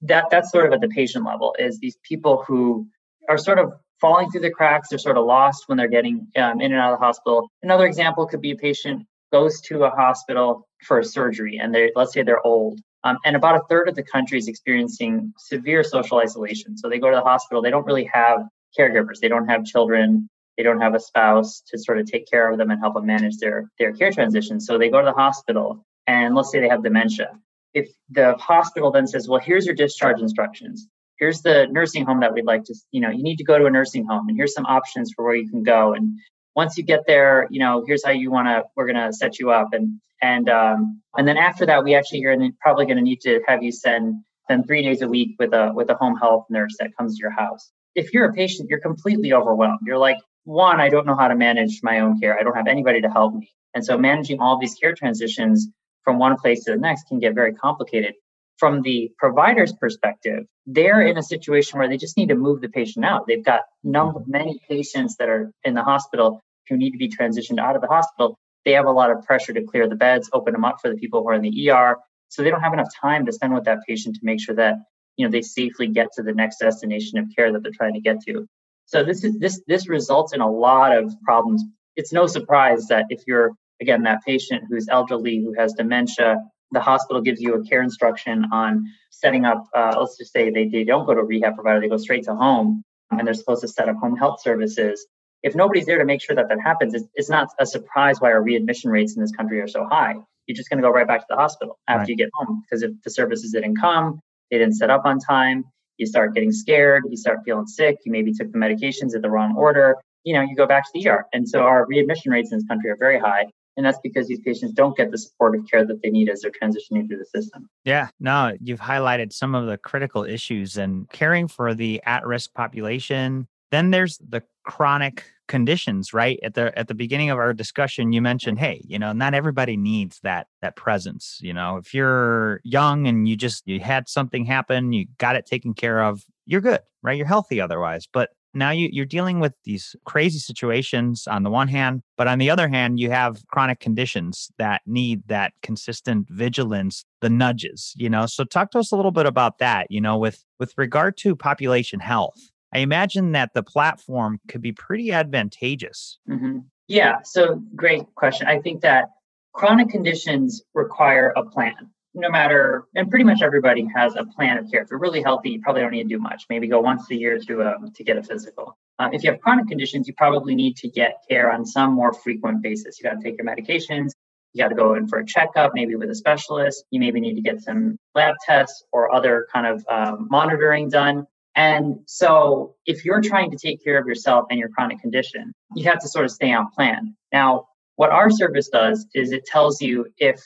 that 0.02 0.26
that's 0.30 0.50
sort 0.50 0.66
of 0.66 0.72
at 0.72 0.80
the 0.80 0.88
patient 0.88 1.24
level 1.24 1.54
is 1.58 1.78
these 1.78 1.96
people 2.02 2.44
who 2.46 2.86
are 3.28 3.38
sort 3.38 3.58
of 3.58 3.72
falling 4.00 4.30
through 4.30 4.42
the 4.42 4.50
cracks. 4.50 4.88
They're 4.88 4.98
sort 4.98 5.16
of 5.16 5.24
lost 5.24 5.64
when 5.66 5.78
they're 5.78 5.88
getting 5.88 6.26
um, 6.36 6.60
in 6.60 6.72
and 6.72 6.80
out 6.80 6.92
of 6.92 7.00
the 7.00 7.04
hospital. 7.04 7.48
Another 7.62 7.86
example 7.86 8.26
could 8.26 8.40
be 8.40 8.52
a 8.52 8.56
patient 8.56 9.06
goes 9.32 9.60
to 9.60 9.84
a 9.84 9.90
hospital 9.90 10.66
for 10.86 11.00
a 11.00 11.04
surgery, 11.04 11.58
and 11.58 11.74
they 11.74 11.90
let's 11.96 12.12
say 12.12 12.22
they're 12.22 12.46
old, 12.46 12.80
um, 13.04 13.18
and 13.24 13.36
about 13.36 13.56
a 13.56 13.62
third 13.68 13.88
of 13.88 13.94
the 13.94 14.02
country 14.02 14.38
is 14.38 14.48
experiencing 14.48 15.32
severe 15.38 15.82
social 15.82 16.18
isolation. 16.18 16.76
So 16.76 16.88
they 16.88 16.98
go 16.98 17.10
to 17.10 17.16
the 17.16 17.22
hospital. 17.22 17.62
They 17.62 17.70
don't 17.70 17.86
really 17.86 18.08
have 18.12 18.40
caregivers. 18.78 19.18
They 19.20 19.28
don't 19.28 19.48
have 19.48 19.64
children. 19.64 20.28
They 20.56 20.62
don't 20.62 20.80
have 20.80 20.94
a 20.94 21.00
spouse 21.00 21.62
to 21.68 21.78
sort 21.78 21.98
of 21.98 22.06
take 22.06 22.28
care 22.30 22.50
of 22.50 22.58
them 22.58 22.70
and 22.70 22.80
help 22.80 22.94
them 22.94 23.06
manage 23.06 23.36
their 23.38 23.70
their 23.78 23.92
care 23.92 24.10
transition. 24.10 24.60
So 24.60 24.78
they 24.78 24.88
go 24.88 25.00
to 25.00 25.06
the 25.06 25.12
hospital, 25.12 25.84
and 26.06 26.34
let's 26.34 26.50
say 26.50 26.60
they 26.60 26.68
have 26.68 26.82
dementia. 26.82 27.38
If 27.74 27.88
the 28.10 28.34
hospital 28.38 28.90
then 28.90 29.06
says, 29.06 29.28
"Well, 29.28 29.40
here's 29.40 29.66
your 29.66 29.74
discharge 29.74 30.20
instructions," 30.20 30.88
here's 31.18 31.42
the 31.42 31.66
nursing 31.70 32.04
home 32.04 32.20
that 32.20 32.32
we'd 32.32 32.44
like 32.44 32.64
to 32.64 32.74
you 32.90 33.00
know 33.00 33.10
you 33.10 33.22
need 33.22 33.36
to 33.36 33.44
go 33.44 33.58
to 33.58 33.66
a 33.66 33.70
nursing 33.70 34.06
home 34.06 34.28
and 34.28 34.36
here's 34.36 34.54
some 34.54 34.66
options 34.66 35.12
for 35.14 35.24
where 35.24 35.34
you 35.34 35.48
can 35.48 35.62
go. 35.62 35.94
And 35.94 36.18
once 36.54 36.76
you 36.76 36.84
get 36.84 37.06
there 37.06 37.46
you 37.50 37.60
know 37.60 37.84
here's 37.86 38.04
how 38.04 38.12
you 38.12 38.30
want 38.30 38.48
to 38.48 38.64
we're 38.76 38.86
going 38.86 39.06
to 39.06 39.12
set 39.12 39.38
you 39.38 39.50
up. 39.50 39.68
And 39.72 40.00
and 40.22 40.48
um, 40.48 41.02
and 41.16 41.26
then 41.26 41.36
after 41.36 41.66
that 41.66 41.84
we 41.84 41.94
actually 41.94 42.24
are 42.24 42.36
probably 42.60 42.86
going 42.86 42.96
to 42.96 43.02
need 43.02 43.20
to 43.22 43.40
have 43.46 43.62
you 43.62 43.72
send 43.72 44.14
send 44.48 44.66
three 44.66 44.82
days 44.82 45.02
a 45.02 45.08
week 45.08 45.36
with 45.38 45.52
a 45.52 45.72
with 45.74 45.90
a 45.90 45.94
home 45.94 46.16
health 46.16 46.46
nurse 46.50 46.76
that 46.80 46.96
comes 46.96 47.16
to 47.16 47.20
your 47.20 47.30
house. 47.30 47.70
If 47.94 48.12
you're 48.12 48.26
a 48.26 48.32
patient 48.32 48.68
you're 48.70 48.80
completely 48.80 49.32
overwhelmed. 49.32 49.80
You're 49.84 49.98
like 49.98 50.18
one 50.44 50.80
i 50.80 50.88
don't 50.88 51.06
know 51.06 51.16
how 51.16 51.26
to 51.26 51.34
manage 51.34 51.80
my 51.82 52.00
own 52.00 52.20
care. 52.20 52.38
I 52.38 52.42
don't 52.42 52.54
have 52.54 52.68
anybody 52.68 53.00
to 53.00 53.10
help 53.10 53.34
me. 53.34 53.52
And 53.74 53.84
so 53.84 53.98
managing 53.98 54.40
all 54.40 54.58
these 54.58 54.74
care 54.74 54.94
transitions 54.94 55.68
from 56.02 56.18
one 56.18 56.36
place 56.36 56.64
to 56.64 56.70
the 56.70 56.78
next 56.78 57.08
can 57.08 57.18
get 57.18 57.34
very 57.34 57.52
complicated 57.52 58.14
from 58.58 58.82
the 58.82 59.12
provider's 59.18 59.72
perspective, 59.72 60.44
they're 60.66 61.02
in 61.06 61.18
a 61.18 61.22
situation 61.22 61.78
where 61.78 61.88
they 61.88 61.96
just 61.96 62.16
need 62.16 62.28
to 62.28 62.34
move 62.34 62.60
the 62.60 62.68
patient 62.68 63.04
out. 63.04 63.26
They've 63.26 63.44
got 63.44 63.62
num- 63.84 64.24
many 64.26 64.58
patients 64.68 65.16
that 65.16 65.28
are 65.28 65.52
in 65.64 65.74
the 65.74 65.82
hospital 65.82 66.40
who 66.68 66.76
need 66.76 66.92
to 66.92 66.98
be 66.98 67.08
transitioned 67.08 67.60
out 67.60 67.76
of 67.76 67.82
the 67.82 67.88
hospital. 67.88 68.38
They 68.64 68.72
have 68.72 68.86
a 68.86 68.92
lot 68.92 69.10
of 69.10 69.22
pressure 69.24 69.52
to 69.52 69.62
clear 69.62 69.88
the 69.88 69.94
beds, 69.94 70.30
open 70.32 70.52
them 70.52 70.64
up 70.64 70.78
for 70.80 70.90
the 70.90 70.96
people 70.96 71.22
who 71.22 71.28
are 71.28 71.34
in 71.34 71.42
the 71.42 71.70
ER. 71.70 71.96
So 72.28 72.42
they 72.42 72.50
don't 72.50 72.62
have 72.62 72.72
enough 72.72 72.88
time 73.00 73.26
to 73.26 73.32
spend 73.32 73.54
with 73.54 73.64
that 73.64 73.78
patient 73.86 74.16
to 74.16 74.20
make 74.24 74.40
sure 74.40 74.54
that 74.56 74.76
you 75.16 75.26
know 75.26 75.30
they 75.30 75.42
safely 75.42 75.88
get 75.88 76.08
to 76.14 76.22
the 76.22 76.32
next 76.32 76.58
destination 76.58 77.18
of 77.18 77.26
care 77.34 77.52
that 77.52 77.62
they're 77.62 77.72
trying 77.72 77.94
to 77.94 78.00
get 78.00 78.20
to. 78.26 78.46
So 78.86 79.04
this 79.04 79.22
is 79.24 79.38
this 79.38 79.60
this 79.66 79.88
results 79.88 80.32
in 80.32 80.40
a 80.40 80.50
lot 80.50 80.96
of 80.96 81.14
problems. 81.24 81.62
It's 81.94 82.12
no 82.12 82.26
surprise 82.26 82.86
that 82.88 83.06
if 83.10 83.22
you're 83.26 83.52
again 83.80 84.02
that 84.04 84.24
patient 84.24 84.64
who's 84.68 84.88
elderly, 84.88 85.38
who 85.38 85.54
has 85.56 85.72
dementia, 85.74 86.38
the 86.76 86.82
hospital 86.82 87.22
gives 87.22 87.40
you 87.40 87.54
a 87.54 87.64
care 87.64 87.80
instruction 87.80 88.44
on 88.52 88.84
setting 89.08 89.46
up, 89.46 89.64
uh, 89.74 89.94
let's 89.98 90.18
just 90.18 90.30
say 90.30 90.50
they, 90.50 90.68
they 90.68 90.84
don't 90.84 91.06
go 91.06 91.14
to 91.14 91.20
a 91.20 91.24
rehab 91.24 91.54
provider, 91.54 91.80
they 91.80 91.88
go 91.88 91.96
straight 91.96 92.24
to 92.24 92.34
home 92.34 92.82
and 93.10 93.26
they're 93.26 93.32
supposed 93.32 93.62
to 93.62 93.68
set 93.68 93.88
up 93.88 93.96
home 93.96 94.14
health 94.14 94.42
services. 94.42 95.06
If 95.42 95.54
nobody's 95.54 95.86
there 95.86 95.96
to 95.96 96.04
make 96.04 96.20
sure 96.20 96.36
that 96.36 96.50
that 96.50 96.60
happens, 96.60 96.92
it's, 96.92 97.06
it's 97.14 97.30
not 97.30 97.48
a 97.58 97.64
surprise 97.64 98.20
why 98.20 98.30
our 98.32 98.42
readmission 98.42 98.90
rates 98.90 99.16
in 99.16 99.22
this 99.22 99.32
country 99.32 99.58
are 99.60 99.68
so 99.68 99.86
high. 99.86 100.16
You're 100.46 100.54
just 100.54 100.68
going 100.68 100.76
to 100.76 100.86
go 100.86 100.90
right 100.90 101.06
back 101.06 101.20
to 101.20 101.26
the 101.30 101.36
hospital 101.36 101.78
after 101.88 102.00
right. 102.00 102.08
you 102.08 102.16
get 102.16 102.28
home 102.34 102.62
because 102.62 102.82
if 102.82 102.90
the 103.04 103.10
services 103.10 103.52
didn't 103.52 103.76
come, 103.76 104.20
they 104.50 104.58
didn't 104.58 104.74
set 104.74 104.90
up 104.90 105.06
on 105.06 105.18
time, 105.18 105.64
you 105.96 106.04
start 106.04 106.34
getting 106.34 106.52
scared, 106.52 107.04
you 107.08 107.16
start 107.16 107.38
feeling 107.46 107.66
sick, 107.66 107.96
you 108.04 108.12
maybe 108.12 108.34
took 108.34 108.52
the 108.52 108.58
medications 108.58 109.14
in 109.14 109.22
the 109.22 109.30
wrong 109.30 109.54
order, 109.56 109.96
you 110.24 110.34
know, 110.34 110.42
you 110.42 110.54
go 110.54 110.66
back 110.66 110.84
to 110.84 110.90
the 110.92 111.08
ER. 111.08 111.24
And 111.32 111.48
so 111.48 111.60
our 111.60 111.86
readmission 111.86 112.32
rates 112.32 112.52
in 112.52 112.58
this 112.58 112.66
country 112.66 112.90
are 112.90 112.96
very 112.98 113.18
high. 113.18 113.46
And 113.76 113.84
that's 113.84 113.98
because 114.02 114.26
these 114.26 114.40
patients 114.40 114.72
don't 114.72 114.96
get 114.96 115.10
the 115.10 115.18
supportive 115.18 115.62
care 115.70 115.84
that 115.84 116.02
they 116.02 116.10
need 116.10 116.30
as 116.30 116.40
they're 116.40 116.50
transitioning 116.50 117.06
through 117.06 117.18
the 117.18 117.26
system. 117.26 117.68
Yeah, 117.84 118.08
no, 118.18 118.56
you've 118.60 118.80
highlighted 118.80 119.32
some 119.32 119.54
of 119.54 119.66
the 119.66 119.76
critical 119.76 120.24
issues 120.24 120.78
and 120.78 121.08
caring 121.10 121.46
for 121.46 121.74
the 121.74 122.02
at-risk 122.06 122.54
population. 122.54 123.48
Then 123.70 123.90
there's 123.90 124.18
the 124.18 124.42
chronic 124.64 125.24
conditions, 125.48 126.12
right? 126.12 126.38
At 126.42 126.54
the 126.54 126.76
at 126.78 126.88
the 126.88 126.94
beginning 126.94 127.30
of 127.30 127.38
our 127.38 127.52
discussion, 127.52 128.12
you 128.12 128.22
mentioned, 128.22 128.58
hey, 128.58 128.82
you 128.86 128.98
know, 128.98 129.12
not 129.12 129.34
everybody 129.34 129.76
needs 129.76 130.20
that 130.22 130.46
that 130.62 130.76
presence. 130.76 131.38
You 131.42 131.52
know, 131.52 131.76
if 131.76 131.92
you're 131.92 132.60
young 132.64 133.06
and 133.06 133.28
you 133.28 133.36
just 133.36 133.62
you 133.66 133.80
had 133.80 134.08
something 134.08 134.44
happen, 134.44 134.92
you 134.92 135.06
got 135.18 135.36
it 135.36 135.46
taken 135.46 135.74
care 135.74 136.02
of, 136.02 136.24
you're 136.46 136.60
good, 136.60 136.80
right? 137.02 137.16
You're 137.16 137.26
healthy 137.26 137.60
otherwise. 137.60 138.08
But 138.10 138.30
now 138.56 138.70
you, 138.70 138.88
you're 138.90 139.04
dealing 139.04 139.40
with 139.40 139.52
these 139.64 139.94
crazy 140.04 140.38
situations 140.38 141.26
on 141.26 141.42
the 141.42 141.50
one 141.50 141.68
hand, 141.68 142.02
but 142.16 142.26
on 142.26 142.38
the 142.38 142.50
other 142.50 142.68
hand, 142.68 142.98
you 142.98 143.10
have 143.10 143.46
chronic 143.48 143.80
conditions 143.80 144.50
that 144.58 144.82
need 144.86 145.22
that 145.28 145.52
consistent 145.62 146.28
vigilance, 146.30 147.04
the 147.20 147.30
nudges, 147.30 147.92
you 147.96 148.08
know. 148.08 148.26
So 148.26 148.44
talk 148.44 148.70
to 148.72 148.78
us 148.78 148.92
a 148.92 148.96
little 148.96 149.10
bit 149.10 149.26
about 149.26 149.58
that, 149.58 149.90
you 149.90 150.00
know, 150.00 150.18
with 150.18 150.44
with 150.58 150.72
regard 150.76 151.16
to 151.18 151.36
population 151.36 152.00
health. 152.00 152.38
I 152.72 152.78
imagine 152.78 153.32
that 153.32 153.54
the 153.54 153.62
platform 153.62 154.40
could 154.48 154.60
be 154.60 154.72
pretty 154.72 155.12
advantageous. 155.12 156.18
Mm-hmm. 156.28 156.58
Yeah, 156.88 157.22
so 157.22 157.62
great 157.74 158.02
question. 158.14 158.48
I 158.48 158.60
think 158.60 158.82
that 158.82 159.10
chronic 159.52 159.88
conditions 159.88 160.62
require 160.74 161.32
a 161.36 161.42
plan 161.42 161.90
no 162.16 162.30
matter, 162.30 162.86
and 162.94 163.08
pretty 163.10 163.24
much 163.24 163.42
everybody 163.42 163.86
has 163.94 164.16
a 164.16 164.24
plan 164.24 164.58
of 164.58 164.70
care. 164.70 164.82
If 164.82 164.88
you're 164.90 164.98
really 164.98 165.22
healthy, 165.22 165.50
you 165.50 165.60
probably 165.60 165.82
don't 165.82 165.92
need 165.92 166.04
to 166.04 166.08
do 166.08 166.18
much. 166.18 166.46
Maybe 166.48 166.66
go 166.66 166.80
once 166.80 167.10
a 167.10 167.14
year 167.14 167.38
to 167.38 167.62
um, 167.62 167.92
to 167.94 168.04
get 168.04 168.16
a 168.16 168.22
physical. 168.22 168.76
Uh, 168.98 169.10
if 169.12 169.22
you 169.22 169.30
have 169.30 169.40
chronic 169.40 169.68
conditions, 169.68 170.08
you 170.08 170.14
probably 170.14 170.54
need 170.54 170.76
to 170.78 170.88
get 170.88 171.22
care 171.28 171.52
on 171.52 171.66
some 171.66 171.92
more 171.92 172.12
frequent 172.12 172.62
basis. 172.62 172.98
You 172.98 173.08
got 173.08 173.20
to 173.20 173.22
take 173.22 173.36
your 173.36 173.46
medications. 173.46 174.12
you 174.52 174.62
got 174.62 174.68
to 174.68 174.74
go 174.74 174.94
in 174.94 175.06
for 175.06 175.18
a 175.18 175.26
checkup, 175.26 175.72
maybe 175.74 175.94
with 175.94 176.10
a 176.10 176.14
specialist. 176.14 176.84
You 176.90 177.00
maybe 177.00 177.20
need 177.20 177.34
to 177.34 177.42
get 177.42 177.60
some 177.60 177.98
lab 178.14 178.34
tests 178.44 178.82
or 178.92 179.14
other 179.14 179.46
kind 179.52 179.66
of 179.66 179.84
um, 179.88 180.26
monitoring 180.30 180.88
done. 180.88 181.26
And 181.54 182.00
so, 182.06 182.74
if 182.86 183.04
you're 183.04 183.20
trying 183.20 183.50
to 183.50 183.56
take 183.56 183.82
care 183.82 183.98
of 183.98 184.06
yourself 184.06 184.46
and 184.50 184.58
your 184.58 184.68
chronic 184.70 185.00
condition, 185.00 185.52
you 185.74 185.84
have 185.84 186.00
to 186.00 186.08
sort 186.08 186.24
of 186.24 186.30
stay 186.30 186.52
on 186.52 186.70
plan. 186.70 187.14
Now, 187.32 187.68
what 187.96 188.10
our 188.10 188.30
service 188.30 188.68
does 188.68 189.06
is 189.14 189.32
it 189.32 189.46
tells 189.46 189.80
you 189.80 190.06
if 190.18 190.42